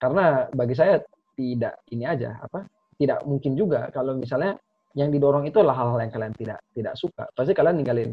Karena 0.01 0.49
bagi 0.49 0.73
saya 0.73 0.99
tidak 1.37 1.85
ini 1.93 2.09
aja 2.09 2.41
apa? 2.41 2.65
Tidak 2.99 3.29
mungkin 3.29 3.55
juga 3.55 3.93
kalau 3.95 4.17
misalnya 4.19 4.59
yang 4.97 5.13
didorong 5.13 5.47
itu 5.47 5.61
adalah 5.61 5.85
hal-hal 5.85 6.01
yang 6.03 6.13
kalian 6.13 6.35
tidak 6.35 6.59
tidak 6.73 6.95
suka. 6.97 7.29
Pasti 7.31 7.53
kalian 7.53 7.79
ninggalin 7.79 8.11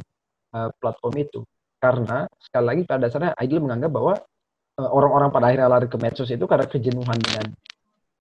uh, 0.53 0.69
platform 0.77 1.15
itu. 1.17 1.41
Karena 1.79 2.27
sekali 2.37 2.65
lagi 2.65 2.81
pada 2.85 3.07
dasarnya 3.07 3.31
Aidil 3.39 3.63
menganggap 3.63 3.91
bahwa 3.93 4.13
uh, 4.77 4.89
orang-orang 4.91 5.29
pada 5.31 5.45
akhirnya 5.49 5.69
lari 5.71 5.87
ke 5.87 5.97
medsos 5.97 6.29
itu 6.29 6.45
karena 6.45 6.65
kejenuhan 6.67 7.17
dengan 7.17 7.45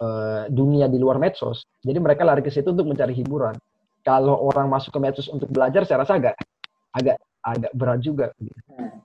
uh, 0.00 0.44
dunia 0.48 0.86
di 0.86 0.96
luar 0.96 1.18
medsos. 1.18 1.66
Jadi 1.82 1.98
mereka 1.98 2.22
lari 2.22 2.40
ke 2.40 2.48
situ 2.48 2.70
untuk 2.70 2.88
mencari 2.88 3.12
hiburan. 3.12 3.56
Kalau 4.04 4.36
orang 4.36 4.68
masuk 4.68 4.92
ke 4.92 5.00
medsos 5.00 5.26
untuk 5.32 5.48
belajar, 5.48 5.88
saya 5.88 6.04
rasa 6.04 6.20
agak 6.20 6.36
agak 6.92 7.16
agak 7.44 7.72
berat 7.72 8.00
juga. 8.00 8.26
Nah, 8.40 9.03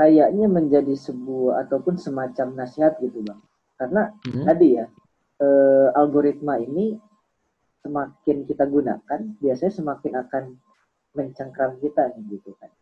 kayaknya 0.00 0.48
menjadi 0.48 0.96
sebuah 0.96 1.68
ataupun 1.68 2.00
semacam 2.00 2.64
nasihat 2.64 2.96
gitu 3.04 3.20
bang. 3.20 3.36
Karena 3.76 4.08
hmm. 4.24 4.48
tadi 4.48 4.80
ya 4.80 4.88
uh, 5.44 5.92
algoritma 5.92 6.56
ini 6.56 6.96
semakin 7.84 8.48
kita 8.48 8.64
gunakan, 8.64 9.20
biasanya 9.44 9.72
semakin 9.76 10.12
akan 10.24 10.44
mencengkram 11.12 11.76
kita 11.84 12.16
gitu 12.16 12.56
kan. 12.56 12.72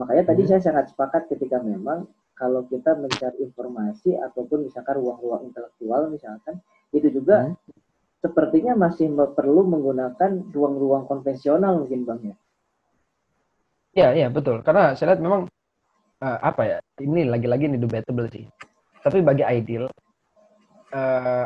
Makanya 0.00 0.32
tadi 0.32 0.48
hmm. 0.48 0.50
saya 0.56 0.60
sangat 0.64 0.88
sepakat 0.88 1.28
ketika 1.28 1.60
memang 1.60 2.08
kalau 2.32 2.64
kita 2.64 2.96
mencari 2.96 3.44
informasi 3.44 4.16
ataupun 4.16 4.64
misalkan 4.64 5.04
ruang-ruang 5.04 5.52
intelektual 5.52 6.08
misalkan 6.08 6.64
itu 6.96 7.12
juga 7.12 7.52
hmm. 7.52 7.54
sepertinya 8.24 8.72
masih 8.88 9.12
perlu 9.36 9.68
menggunakan 9.68 10.48
ruang-ruang 10.48 11.04
konvensional 11.04 11.84
mungkin 11.84 12.08
bang 12.08 12.20
ya. 12.24 12.36
Ya, 13.94 14.08
ya 14.16 14.28
betul. 14.32 14.64
Karena 14.64 14.96
saya 14.96 15.12
lihat 15.12 15.20
memang 15.20 15.46
uh, 16.24 16.38
apa 16.40 16.62
ya 16.64 16.78
ini 17.04 17.28
lagi-lagi 17.28 17.68
ini 17.68 17.76
debatable 17.76 18.32
sih. 18.32 18.48
Tapi 19.04 19.20
bagi 19.20 19.44
ideal 19.44 19.92
uh, 20.96 21.44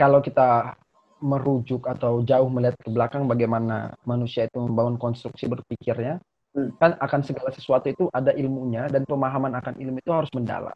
kalau 0.00 0.24
kita 0.24 0.72
merujuk 1.20 1.84
atau 1.84 2.24
jauh 2.24 2.48
melihat 2.48 2.80
ke 2.80 2.88
belakang 2.88 3.28
bagaimana 3.28 3.92
manusia 4.08 4.48
itu 4.48 4.56
membangun 4.56 4.96
konstruksi 4.96 5.44
berpikirnya, 5.52 6.16
Hmm. 6.50 6.74
Kan 6.82 6.98
akan 6.98 7.20
segala 7.22 7.54
sesuatu 7.54 7.86
itu 7.86 8.04
ada 8.10 8.34
ilmunya 8.34 8.90
dan 8.90 9.06
pemahaman 9.06 9.54
akan 9.54 9.78
ilmu 9.78 10.02
itu 10.02 10.10
harus 10.10 10.30
mendalam. 10.34 10.74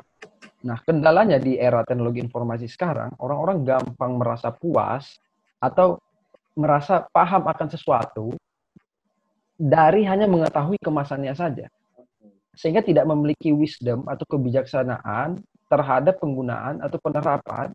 Nah, 0.62 0.78
kendalanya 0.86 1.42
di 1.42 1.58
era 1.58 1.82
teknologi 1.82 2.22
informasi 2.22 2.70
sekarang, 2.70 3.10
orang-orang 3.18 3.66
gampang 3.66 4.14
merasa 4.14 4.54
puas 4.54 5.18
atau 5.58 5.98
merasa 6.54 7.02
paham 7.10 7.50
akan 7.50 7.68
sesuatu 7.74 8.38
dari 9.58 10.06
hanya 10.06 10.30
mengetahui 10.30 10.78
kemasannya 10.78 11.34
saja. 11.34 11.66
Sehingga 12.54 12.82
tidak 12.82 13.06
memiliki 13.10 13.50
wisdom 13.50 14.06
atau 14.06 14.24
kebijaksanaan 14.26 15.42
terhadap 15.66 16.22
penggunaan 16.22 16.78
atau 16.82 16.98
penerapan 17.02 17.74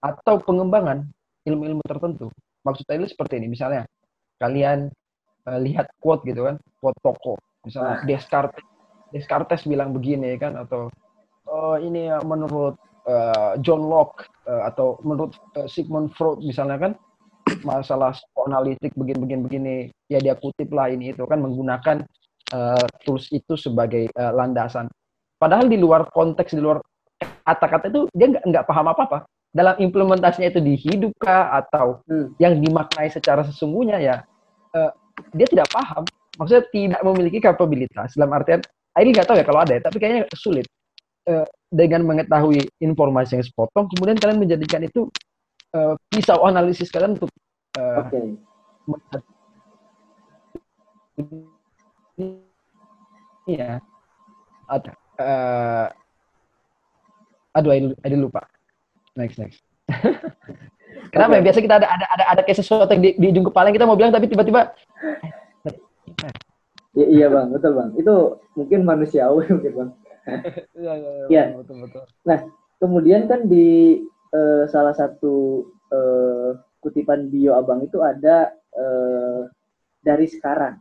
atau 0.00 0.40
pengembangan 0.40 1.04
ilmu-ilmu 1.44 1.82
tertentu. 1.84 2.32
Maksudnya 2.66 2.98
ini 2.98 3.06
seperti 3.06 3.38
ini, 3.38 3.46
misalnya 3.52 3.86
kalian 4.42 4.90
uh, 5.46 5.58
lihat 5.62 5.86
quote 6.02 6.26
gitu 6.26 6.48
kan, 6.48 6.56
quote 6.80 6.98
toko. 7.04 7.38
Misalnya 7.62 8.02
nah. 8.02 8.04
Descartes, 8.06 8.64
Descartes 9.14 9.62
bilang 9.66 9.94
begini 9.94 10.34
kan 10.38 10.58
atau 10.58 10.90
oh, 11.46 11.76
ini 11.78 12.10
menurut 12.26 12.74
uh, 13.06 13.54
John 13.62 13.86
Locke 13.86 14.26
uh, 14.50 14.66
atau 14.66 14.98
menurut 15.06 15.38
uh, 15.54 15.66
Sigmund 15.70 16.12
Freud 16.18 16.42
misalnya 16.42 16.78
kan 16.78 16.92
masalah 17.62 18.10
psikoanalitik 18.14 18.92
begini-begini 18.98 19.42
begini 19.46 19.74
ya 20.10 20.18
dia 20.18 20.34
kutip 20.34 20.66
lah 20.74 20.90
ini 20.90 21.14
itu 21.14 21.22
kan 21.30 21.38
menggunakan 21.38 22.02
uh, 22.52 22.86
tools 23.02 23.30
itu 23.32 23.56
sebagai 23.56 24.10
uh, 24.14 24.32
landasan. 24.34 24.86
Padahal 25.40 25.66
di 25.66 25.80
luar 25.80 26.08
konteks 26.12 26.54
di 26.54 26.62
luar 26.62 26.80
kata-kata 27.18 27.88
itu 27.88 28.06
dia 28.12 28.36
nggak 28.36 28.44
nggak 28.44 28.64
paham 28.68 28.86
apa-apa. 28.92 29.18
Dalam 29.56 29.80
implementasinya 29.80 30.52
itu 30.52 30.60
di 30.60 30.76
hidup 30.76 31.16
atau 31.24 32.04
hmm. 32.04 32.36
yang 32.36 32.60
dimaknai 32.60 33.08
secara 33.08 33.40
sesungguhnya 33.40 33.96
ya 34.02 34.16
uh, 34.76 34.92
dia 35.32 35.48
tidak 35.48 35.72
paham. 35.72 36.04
Maksudnya 36.36 36.64
tidak 36.68 37.00
memiliki 37.00 37.40
kapabilitas. 37.40 38.12
Dalam 38.12 38.36
artian, 38.36 38.60
ini 39.00 39.16
nggak 39.16 39.24
tahu 39.24 39.40
ya 39.40 39.44
kalau 39.48 39.64
ada 39.64 39.72
ya, 39.76 39.80
tapi 39.80 39.96
kayaknya 39.96 40.28
sulit. 40.36 40.68
uh, 41.26 41.48
dengan 41.72 42.06
mengetahui 42.06 42.70
informasi 42.78 43.40
yang 43.40 43.46
sepotong, 43.46 43.90
kemudian 43.90 44.16
kalian 44.16 44.38
menjadikan 44.38 44.86
itu 44.86 45.10
uh, 45.74 45.98
pisau 46.08 46.46
analisis 46.46 46.88
kalian 46.94 47.18
untuk 47.18 47.30
uh, 47.74 48.06
okay. 48.06 48.38
Iya. 53.46 53.80
Ada. 54.66 54.92
Uh, 55.16 55.86
aduh, 57.54 57.70
ada 58.02 58.16
lupa. 58.16 58.42
Next, 59.16 59.38
next. 59.40 59.62
Kenapa 61.14 61.38
okay. 61.38 61.40
ya? 61.40 61.44
Biasa 61.48 61.58
kita 61.62 61.74
ada 61.80 61.88
ada 61.88 62.06
ada 62.12 62.24
ada 62.36 62.40
kayak 62.42 62.58
sesuatu 62.58 62.90
yang 62.90 63.02
di, 63.04 63.10
di 63.16 63.26
ujung 63.30 63.46
kepala 63.48 63.70
yang 63.70 63.76
kita 63.78 63.88
mau 63.88 63.96
bilang 63.96 64.12
tapi 64.12 64.26
tiba-tiba 64.26 64.74
I 66.96 67.20
iya 67.20 67.28
bang, 67.28 67.52
betul 67.52 67.76
bang. 67.76 67.90
Itu 68.00 68.40
mungkin 68.56 68.88
manusiawi 68.88 69.44
mungkin 69.52 69.72
bang. 69.76 69.90
Iya, 70.74 70.92
iya, 70.96 71.10
iya, 71.12 71.26
ya. 71.28 71.44
betul, 71.54 71.76
betul. 71.84 72.02
Nah, 72.24 72.38
kemudian 72.80 73.28
kan 73.28 73.46
di 73.46 74.00
uh, 74.32 74.64
salah 74.66 74.96
satu 74.96 75.68
uh, 75.92 76.56
kutipan 76.80 77.28
bio 77.28 77.54
abang 77.54 77.84
itu 77.84 78.00
ada 78.00 78.50
uh, 78.74 79.44
dari 80.00 80.26
sekarang. 80.26 80.80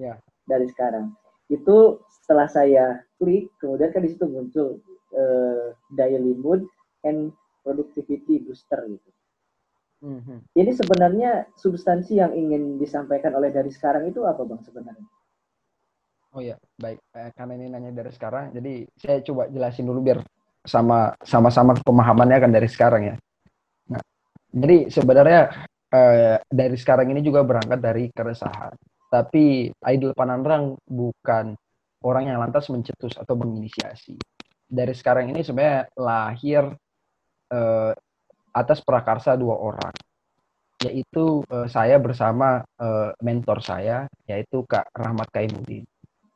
Ya. 0.00 0.16
Dari 0.48 0.64
sekarang. 0.72 1.12
Itu 1.52 2.00
setelah 2.08 2.48
saya 2.48 3.04
klik, 3.20 3.52
kemudian 3.60 3.92
kan 3.92 4.00
di 4.00 4.10
situ 4.16 4.24
muncul 4.24 4.80
uh, 5.12 5.76
daily 5.92 6.32
mood 6.40 6.64
and 7.04 7.36
productivity 7.60 8.40
booster 8.40 8.80
gitu. 8.88 9.10
Mm-hmm. 10.00 10.38
Ini 10.56 10.72
sebenarnya 10.72 11.30
substansi 11.60 12.16
yang 12.16 12.32
ingin 12.32 12.80
disampaikan 12.80 13.36
oleh 13.36 13.52
dari 13.52 13.68
sekarang 13.68 14.08
itu 14.08 14.24
apa 14.24 14.48
bang 14.48 14.64
sebenarnya? 14.64 15.06
Oh 16.32 16.40
ya, 16.40 16.56
baik. 16.80 17.02
Eh, 17.12 17.30
karena 17.36 17.52
ini 17.58 17.66
nanya 17.68 17.92
dari 17.92 18.08
sekarang, 18.14 18.54
jadi 18.54 18.86
saya 18.96 19.18
coba 19.20 19.50
jelasin 19.52 19.84
dulu 19.84 20.00
biar 20.00 20.18
sama 20.64 21.12
sama-sama 21.20 21.76
pemahamannya 21.82 22.38
kan 22.38 22.52
dari 22.54 22.68
sekarang 22.70 23.02
ya. 23.12 23.16
Nah, 23.92 24.02
jadi 24.54 24.88
sebenarnya 24.88 25.40
eh, 25.92 26.36
dari 26.48 26.76
sekarang 26.80 27.12
ini 27.12 27.20
juga 27.20 27.44
berangkat 27.44 27.80
dari 27.82 28.08
keresahan. 28.14 28.72
Tapi 29.10 29.74
Idol 29.74 30.14
Panandrang 30.14 30.78
bukan 30.86 31.58
orang 32.06 32.24
yang 32.30 32.38
lantas 32.38 32.70
mencetus 32.70 33.18
atau 33.18 33.34
menginisiasi. 33.34 34.14
Dari 34.70 34.94
sekarang 34.94 35.34
ini 35.34 35.42
sebenarnya 35.42 35.90
lahir 35.98 36.62
eh, 37.50 37.92
atas 38.54 38.82
prakarsa 38.82 39.34
dua 39.34 39.58
orang, 39.58 39.94
yaitu 40.82 41.44
uh, 41.50 41.68
saya 41.70 42.00
bersama 42.02 42.64
uh, 42.80 43.12
mentor 43.22 43.62
saya, 43.62 44.10
yaitu 44.26 44.64
Kak 44.66 44.90
Rahmat 44.96 45.28
Kaimudin. 45.30 45.84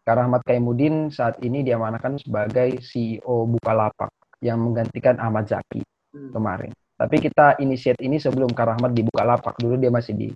Kak 0.05 0.17
Rahmat 0.21 0.45
Kaimudin 0.45 1.09
saat 1.09 1.41
ini 1.41 1.65
diamanahkan 1.65 2.21
sebagai 2.21 2.79
CEO 2.85 3.49
Bukalapak 3.49 4.13
yang 4.45 4.61
menggantikan 4.61 5.17
Ahmad 5.17 5.49
Zaki 5.49 5.81
hmm. 6.13 6.31
kemarin. 6.37 6.71
Tapi 6.95 7.17
kita 7.19 7.59
inisiat 7.59 7.99
ini 8.05 8.21
sebelum 8.21 8.53
Kak 8.53 8.77
Rahmat 8.77 8.93
di 8.95 9.03
Bukalapak, 9.03 9.59
dulu 9.59 9.81
dia 9.81 9.91
masih 9.91 10.15
di 10.15 10.29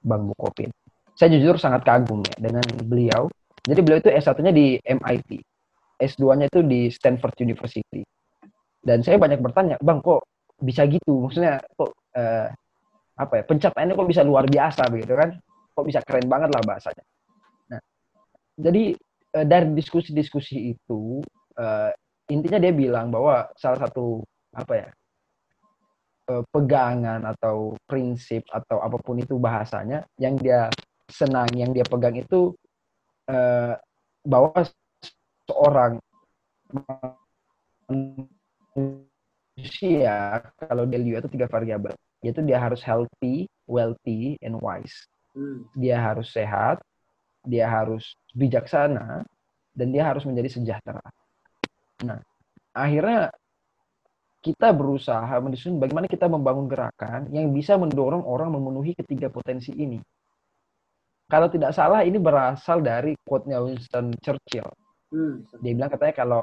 Bank 0.00 0.32
Bukopin. 0.32 0.70
Saya 1.16 1.32
jujur 1.32 1.56
sangat 1.56 1.82
kagum 1.82 2.20
ya 2.22 2.36
dengan 2.36 2.64
beliau. 2.84 3.32
Jadi 3.64 3.80
beliau 3.82 3.98
itu 3.98 4.12
S1-nya 4.12 4.52
di 4.54 4.78
MIT, 4.78 5.42
S2-nya 5.98 6.46
itu 6.46 6.60
di 6.62 6.86
Stanford 6.92 7.34
University. 7.42 8.06
Dan 8.78 9.02
saya 9.02 9.18
banyak 9.18 9.42
bertanya, 9.42 9.74
Bang 9.82 9.98
kok 10.04 10.22
bisa 10.60 10.88
gitu 10.88 11.28
maksudnya 11.28 11.60
kok 11.76 11.92
uh, 12.16 12.48
apa 13.16 13.32
ya 13.40 13.42
pencapaiannya 13.44 13.94
kok 13.96 14.08
bisa 14.08 14.22
luar 14.24 14.48
biasa 14.48 14.88
begitu 14.88 15.12
kan 15.16 15.36
kok 15.72 15.86
bisa 15.86 16.00
keren 16.04 16.28
banget 16.28 16.48
lah 16.52 16.62
bahasanya 16.64 17.04
nah 17.68 17.80
jadi 18.56 18.96
uh, 19.36 19.44
dari 19.44 19.68
diskusi-diskusi 19.76 20.72
itu 20.76 21.20
uh, 21.60 21.92
intinya 22.32 22.60
dia 22.60 22.72
bilang 22.72 23.12
bahwa 23.12 23.48
salah 23.56 23.84
satu 23.84 24.24
apa 24.56 24.72
ya 24.80 24.88
uh, 26.32 26.44
pegangan 26.48 27.20
atau 27.36 27.76
prinsip 27.84 28.48
atau 28.48 28.80
apa 28.80 28.96
pun 28.96 29.20
itu 29.20 29.36
bahasanya 29.36 30.08
yang 30.16 30.40
dia 30.40 30.72
senang 31.06 31.50
yang 31.54 31.70
dia 31.70 31.86
pegang 31.86 32.18
itu 32.18 32.54
uh, 33.30 33.74
bahwa 34.26 34.66
seorang 35.46 36.02
manusia 39.54 40.42
kalau 40.58 40.84
dia 40.90 40.98
lihat 40.98 41.22
itu 41.26 41.38
tiga 41.38 41.46
variabel 41.46 41.94
yaitu 42.24 42.42
dia 42.42 42.58
harus 42.58 42.82
healthy, 42.82 43.46
wealthy, 43.70 44.34
and 44.42 44.58
wise. 44.58 45.06
Hmm. 45.36 45.68
Dia 45.78 46.00
harus 46.00 46.32
sehat, 46.34 46.82
dia 47.46 47.70
harus 47.70 48.18
bijaksana, 48.34 49.22
dan 49.76 49.86
dia 49.94 50.08
harus 50.08 50.24
menjadi 50.24 50.58
sejahtera. 50.58 51.04
Nah, 52.02 52.18
akhirnya 52.72 53.30
kita 54.40 54.70
berusaha 54.72 55.30
mendisusun 55.42 55.78
bagaimana 55.78 56.06
kita 56.06 56.30
membangun 56.30 56.70
gerakan 56.70 57.30
yang 57.34 57.50
bisa 57.50 57.74
mendorong 57.74 58.22
orang 58.26 58.54
memenuhi 58.54 58.94
ketiga 58.96 59.30
potensi 59.30 59.74
ini. 59.74 60.00
Kalau 61.26 61.50
tidak 61.50 61.74
salah, 61.74 62.06
ini 62.06 62.22
berasal 62.22 62.78
dari 62.82 63.18
quote-nya 63.26 63.58
Winston 63.58 64.14
Churchill. 64.22 64.70
Hmm. 65.10 65.42
Dia 65.58 65.74
bilang 65.74 65.90
katanya 65.90 66.14
kalau 66.14 66.40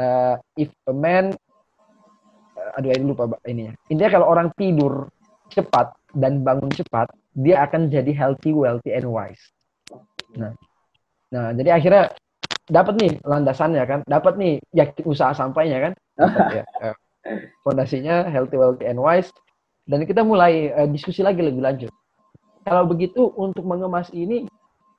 uh, 0.00 0.36
if 0.56 0.68
a 0.88 0.92
man 0.92 1.32
aduh 2.76 2.90
ini 2.92 3.04
lupa 3.08 3.24
ini 3.48 3.70
ya. 3.70 3.72
Intinya 3.88 4.10
kalau 4.20 4.26
orang 4.28 4.48
tidur 4.58 5.08
cepat 5.48 5.94
dan 6.12 6.44
bangun 6.44 6.68
cepat, 6.68 7.08
dia 7.32 7.64
akan 7.64 7.88
jadi 7.88 8.12
healthy, 8.12 8.52
wealthy, 8.52 8.92
and 8.92 9.08
wise. 9.08 9.40
Nah, 10.36 10.52
nah 11.32 11.54
jadi 11.56 11.80
akhirnya 11.80 12.12
dapat 12.68 12.94
nih 13.00 13.12
landasannya 13.24 13.84
kan, 13.88 14.00
dapat 14.04 14.36
nih 14.36 14.52
ya 14.76 14.92
usaha 15.08 15.32
sampainya 15.32 15.88
kan, 15.88 15.92
ya, 16.52 16.64
eh, 16.92 16.94
fondasinya 17.64 18.28
healthy, 18.28 18.60
wealthy, 18.60 18.84
and 18.84 19.00
wise. 19.00 19.32
Dan 19.88 20.04
kita 20.04 20.20
mulai 20.20 20.68
uh, 20.76 20.84
diskusi 20.84 21.24
lagi 21.24 21.40
lebih 21.40 21.64
lanjut. 21.64 21.92
Kalau 22.68 22.84
begitu 22.84 23.32
untuk 23.40 23.64
mengemas 23.64 24.12
ini 24.12 24.44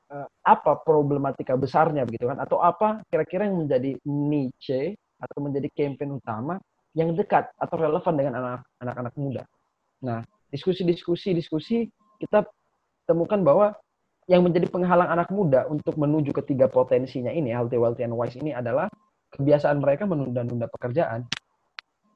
uh, 0.10 0.26
apa 0.42 0.82
problematika 0.82 1.54
besarnya 1.54 2.02
begitu 2.02 2.26
kan, 2.26 2.42
atau 2.42 2.58
apa 2.66 3.06
kira-kira 3.14 3.46
yang 3.46 3.62
menjadi 3.62 3.94
niche 4.10 4.98
atau 5.22 5.38
menjadi 5.46 5.70
campaign 5.78 6.18
utama 6.18 6.58
yang 6.98 7.14
dekat 7.14 7.46
atau 7.62 7.76
relevan 7.78 8.14
dengan 8.18 8.34
anak-anak 8.82 9.14
muda. 9.14 9.46
Nah, 10.02 10.26
diskusi-diskusi 10.50 11.38
diskusi 11.38 11.86
kita 12.18 12.42
temukan 13.06 13.38
bahwa 13.46 13.78
yang 14.26 14.42
menjadi 14.42 14.66
penghalang 14.70 15.10
anak 15.10 15.30
muda 15.30 15.70
untuk 15.70 15.94
menuju 15.94 16.34
ketiga 16.42 16.66
potensinya 16.70 17.30
ini, 17.30 17.54
healthy, 17.54 17.78
wealthy, 17.78 18.06
and 18.06 18.14
wise 18.14 18.34
ini 18.38 18.54
adalah 18.54 18.90
kebiasaan 19.34 19.78
mereka 19.78 20.10
menunda-nunda 20.10 20.66
pekerjaan. 20.70 21.26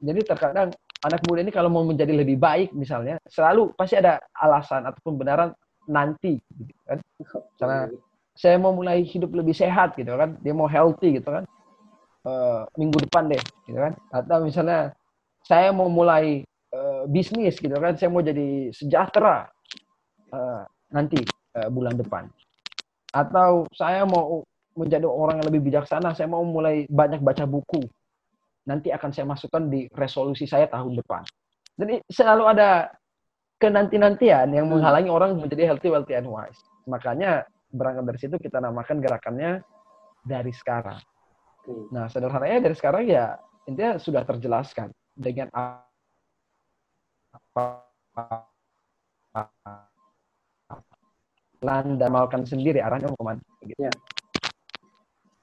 Jadi 0.02 0.22
terkadang 0.26 0.74
anak 1.04 1.20
muda 1.28 1.44
ini 1.44 1.52
kalau 1.52 1.68
mau 1.68 1.84
menjadi 1.84 2.16
lebih 2.16 2.40
baik 2.40 2.72
misalnya, 2.72 3.20
selalu 3.28 3.76
pasti 3.76 4.00
ada 4.00 4.24
alasan 4.40 4.88
atau 4.88 5.00
pembenaran 5.04 5.52
nanti 5.84 6.40
gitu 6.40 6.74
kan. 6.88 7.00
Karena 7.60 7.80
saya 8.34 8.56
mau 8.58 8.74
mulai 8.74 9.04
hidup 9.04 9.36
lebih 9.36 9.54
sehat 9.54 9.94
gitu 10.00 10.16
kan, 10.16 10.40
dia 10.40 10.56
mau 10.56 10.66
healthy 10.66 11.20
gitu 11.20 11.30
kan 11.30 11.44
uh, 12.26 12.66
minggu 12.80 13.04
depan 13.04 13.30
deh, 13.30 13.44
gitu 13.68 13.78
kan? 13.78 13.94
Atau 14.10 14.48
misalnya 14.48 14.96
saya 15.44 15.76
mau 15.76 15.92
mulai 15.92 16.42
uh, 16.72 17.04
bisnis, 17.08 17.60
gitu 17.60 17.76
kan? 17.76 18.00
Saya 18.00 18.10
mau 18.10 18.24
jadi 18.24 18.72
sejahtera 18.72 19.52
uh, 20.32 20.64
nanti 20.90 21.20
uh, 21.60 21.70
bulan 21.70 22.00
depan. 22.00 22.32
Atau 23.14 23.70
saya 23.76 24.08
mau 24.08 24.42
menjadi 24.74 25.06
orang 25.06 25.38
yang 25.44 25.48
lebih 25.54 25.70
bijaksana, 25.70 26.18
saya 26.18 26.26
mau 26.26 26.42
mulai 26.42 26.90
banyak 26.90 27.22
baca 27.22 27.46
buku. 27.46 27.86
Nanti 28.64 28.90
akan 28.96 29.10
saya 29.12 29.28
masukkan 29.28 29.68
di 29.68 29.88
resolusi 29.92 30.48
saya 30.48 30.68
tahun 30.72 30.96
depan. 31.00 31.24
Jadi 31.76 32.00
selalu 32.08 32.44
ada 32.48 32.92
kenanti-nantian 33.60 34.52
yang 34.52 34.68
hmm. 34.68 34.80
menghalangi 34.80 35.10
orang 35.12 35.40
menjadi 35.40 35.74
healthy, 35.74 35.90
wealthy, 35.92 36.14
and 36.16 36.28
wise. 36.28 36.60
Makanya 36.88 37.48
berangkat 37.74 38.04
dari 38.08 38.20
situ 38.20 38.36
kita 38.38 38.62
namakan 38.62 39.02
gerakannya 39.02 39.64
dari 40.24 40.52
sekarang. 40.54 41.00
Nah, 41.92 42.12
sederhananya 42.12 42.70
dari 42.70 42.76
sekarang 42.76 43.08
ya 43.08 43.40
intinya 43.64 43.96
sudah 43.96 44.28
terjelaskan 44.28 44.92
dengan 45.16 45.48
apa 45.54 45.84
Landa 51.64 52.12
malkan 52.12 52.44
sendiri 52.44 52.84
arahnya 52.84 53.08
ke 53.08 53.24
mana. 53.24 53.40
Gitu. 53.64 53.80
Ya. 53.80 53.94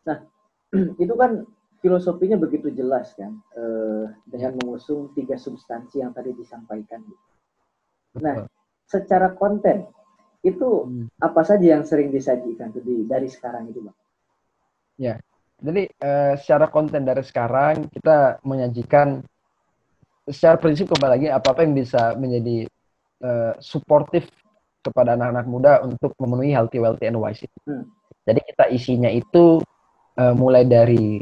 Nah, 0.05 0.19
itu 1.03 1.15
kan 1.17 1.49
filosofinya 1.81 2.37
begitu 2.37 2.69
jelas 2.71 3.17
kan, 3.17 3.41
eh, 3.57 4.07
dengan 4.29 4.61
mengusung 4.61 5.11
tiga 5.17 5.41
substansi 5.41 6.05
yang 6.05 6.13
tadi 6.13 6.37
disampaikan. 6.37 7.01
Nah, 8.21 8.45
secara 8.85 9.33
konten 9.33 9.89
itu 10.45 10.89
hmm. 10.89 11.21
apa 11.21 11.41
saja 11.45 11.77
yang 11.77 11.85
sering 11.85 12.13
disajikan 12.13 12.73
tuh 12.73 12.85
di 12.85 13.05
dari 13.09 13.29
sekarang 13.29 13.69
itu, 13.73 13.81
bang? 13.85 13.97
Ya, 15.01 15.15
jadi 15.61 15.89
uh, 16.05 16.35
secara 16.37 16.69
konten 16.69 17.05
dari 17.05 17.25
sekarang 17.25 17.89
kita 17.93 18.41
menyajikan 18.45 19.25
secara 20.29 20.61
prinsip 20.61 20.89
kembali 20.93 21.13
lagi 21.17 21.27
apa-apa 21.33 21.65
yang 21.65 21.77
bisa 21.77 22.17
menjadi 22.17 22.69
uh, 23.25 23.53
suportif 23.61 24.29
kepada 24.81 25.17
anak-anak 25.17 25.47
muda 25.49 25.73
untuk 25.85 26.17
memenuhi 26.17 26.57
healthy, 26.57 26.81
wealthy, 26.81 27.09
and 27.09 27.21
wise. 27.21 27.45
Hmm. 27.69 27.89
Jadi 28.25 28.41
kita 28.53 28.65
isinya 28.73 29.09
itu 29.13 29.61
uh, 30.17 30.35
mulai 30.37 30.65
dari 30.65 31.21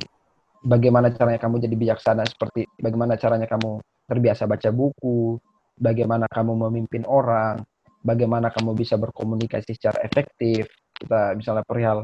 bagaimana 0.63 1.15
caranya 1.15 1.41
kamu 1.41 1.63
jadi 1.63 1.77
bijaksana 1.79 2.23
seperti 2.27 2.67
bagaimana 2.79 3.15
caranya 3.15 3.47
kamu 3.47 3.79
terbiasa 4.09 4.49
baca 4.49 4.71
buku, 4.73 5.37
bagaimana 5.77 6.25
kamu 6.27 6.53
memimpin 6.69 7.05
orang, 7.05 7.63
bagaimana 8.03 8.49
kamu 8.51 8.75
bisa 8.75 8.97
berkomunikasi 8.97 9.77
secara 9.77 10.03
efektif. 10.03 10.67
Kita 10.99 11.37
misalnya 11.39 11.63
perihal 11.63 12.03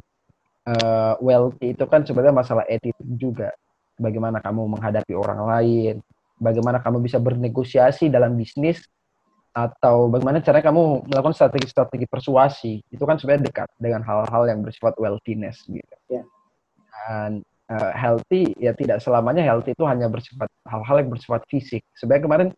uh, 0.69 1.15
wealthy 1.19 1.75
itu 1.75 1.85
kan 1.89 2.07
sebenarnya 2.07 2.37
masalah 2.37 2.65
etik 2.69 2.95
juga. 3.01 3.51
Bagaimana 3.95 4.43
kamu 4.43 4.75
menghadapi 4.75 5.15
orang 5.15 5.41
lain, 5.47 5.95
bagaimana 6.39 6.83
kamu 6.83 6.99
bisa 7.03 7.23
bernegosiasi 7.23 8.11
dalam 8.11 8.35
bisnis 8.35 8.83
atau 9.55 10.11
bagaimana 10.11 10.43
caranya 10.43 10.67
kamu 10.67 11.07
melakukan 11.07 11.31
strategi-strategi 11.31 12.11
persuasi 12.11 12.83
itu 12.91 13.05
kan 13.07 13.15
sebenarnya 13.15 13.55
dekat 13.55 13.71
dengan 13.79 14.03
hal-hal 14.03 14.51
yang 14.51 14.67
bersifat 14.67 14.99
wealthiness 14.99 15.63
gitu. 15.71 15.95
Yeah. 16.11 16.27
Dan 16.91 17.47
uh, 17.71 17.93
healthy 17.95 18.53
ya 18.61 18.77
tidak 18.77 19.01
selamanya 19.01 19.45
healthy 19.45 19.73
itu 19.73 19.85
hanya 19.89 20.11
bersifat 20.11 20.49
hal-hal 20.69 20.97
yang 21.01 21.11
bersifat 21.13 21.43
fisik. 21.49 21.83
Sebenarnya 21.97 22.25
kemarin 22.25 22.49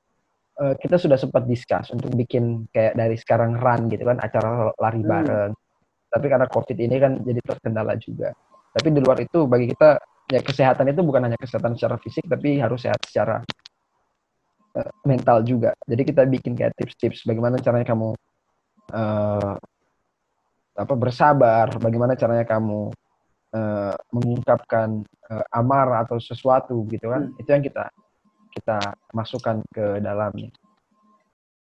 uh, 0.59 0.75
kita 0.79 0.97
sudah 0.99 1.19
sempat 1.21 1.47
discuss 1.47 1.93
untuk 1.95 2.11
bikin 2.17 2.67
kayak 2.75 2.99
dari 2.99 3.17
sekarang 3.19 3.59
run 3.61 3.87
gitu 3.93 4.03
kan 4.07 4.19
acara 4.19 4.73
lari 4.81 5.03
hmm. 5.03 5.11
bareng. 5.11 5.53
Tapi 6.07 6.27
karena 6.31 6.47
COVID 6.49 6.77
ini 6.81 6.97
kan 6.97 7.13
jadi 7.23 7.41
terkendala 7.45 7.93
juga. 8.01 8.33
Tapi 8.77 8.89
di 8.93 9.01
luar 9.01 9.19
itu 9.21 9.45
bagi 9.49 9.73
kita 9.73 10.01
ya 10.27 10.41
kesehatan 10.43 10.91
itu 10.91 11.01
bukan 11.07 11.23
hanya 11.31 11.39
kesehatan 11.39 11.79
secara 11.79 12.03
fisik 12.03 12.27
tapi 12.27 12.59
harus 12.59 12.83
sehat 12.83 12.99
secara 13.07 13.43
uh, 14.75 14.93
mental 15.07 15.45
juga. 15.47 15.77
Jadi 15.87 16.03
kita 16.03 16.23
bikin 16.27 16.59
kayak 16.59 16.75
tips-tips 16.75 17.25
bagaimana 17.29 17.61
caranya 17.63 17.87
kamu 17.87 18.09
uh, 18.93 19.55
apa 20.77 20.93
bersabar, 20.93 21.73
bagaimana 21.81 22.13
caranya 22.21 22.45
kamu 22.45 22.93
uh, 23.55 23.95
mengungkapkan 24.11 25.05
uh, 25.31 25.45
amarah 25.55 26.03
atau 26.09 26.19
sesuatu 26.19 26.87
gitu 26.91 27.13
kan. 27.13 27.31
Hmm. 27.31 27.41
Itu 27.41 27.49
yang 27.53 27.63
kita 27.63 27.85
kita 28.57 28.79
masukkan 29.13 29.61
ke 29.71 30.01
dalamnya. 30.01 30.49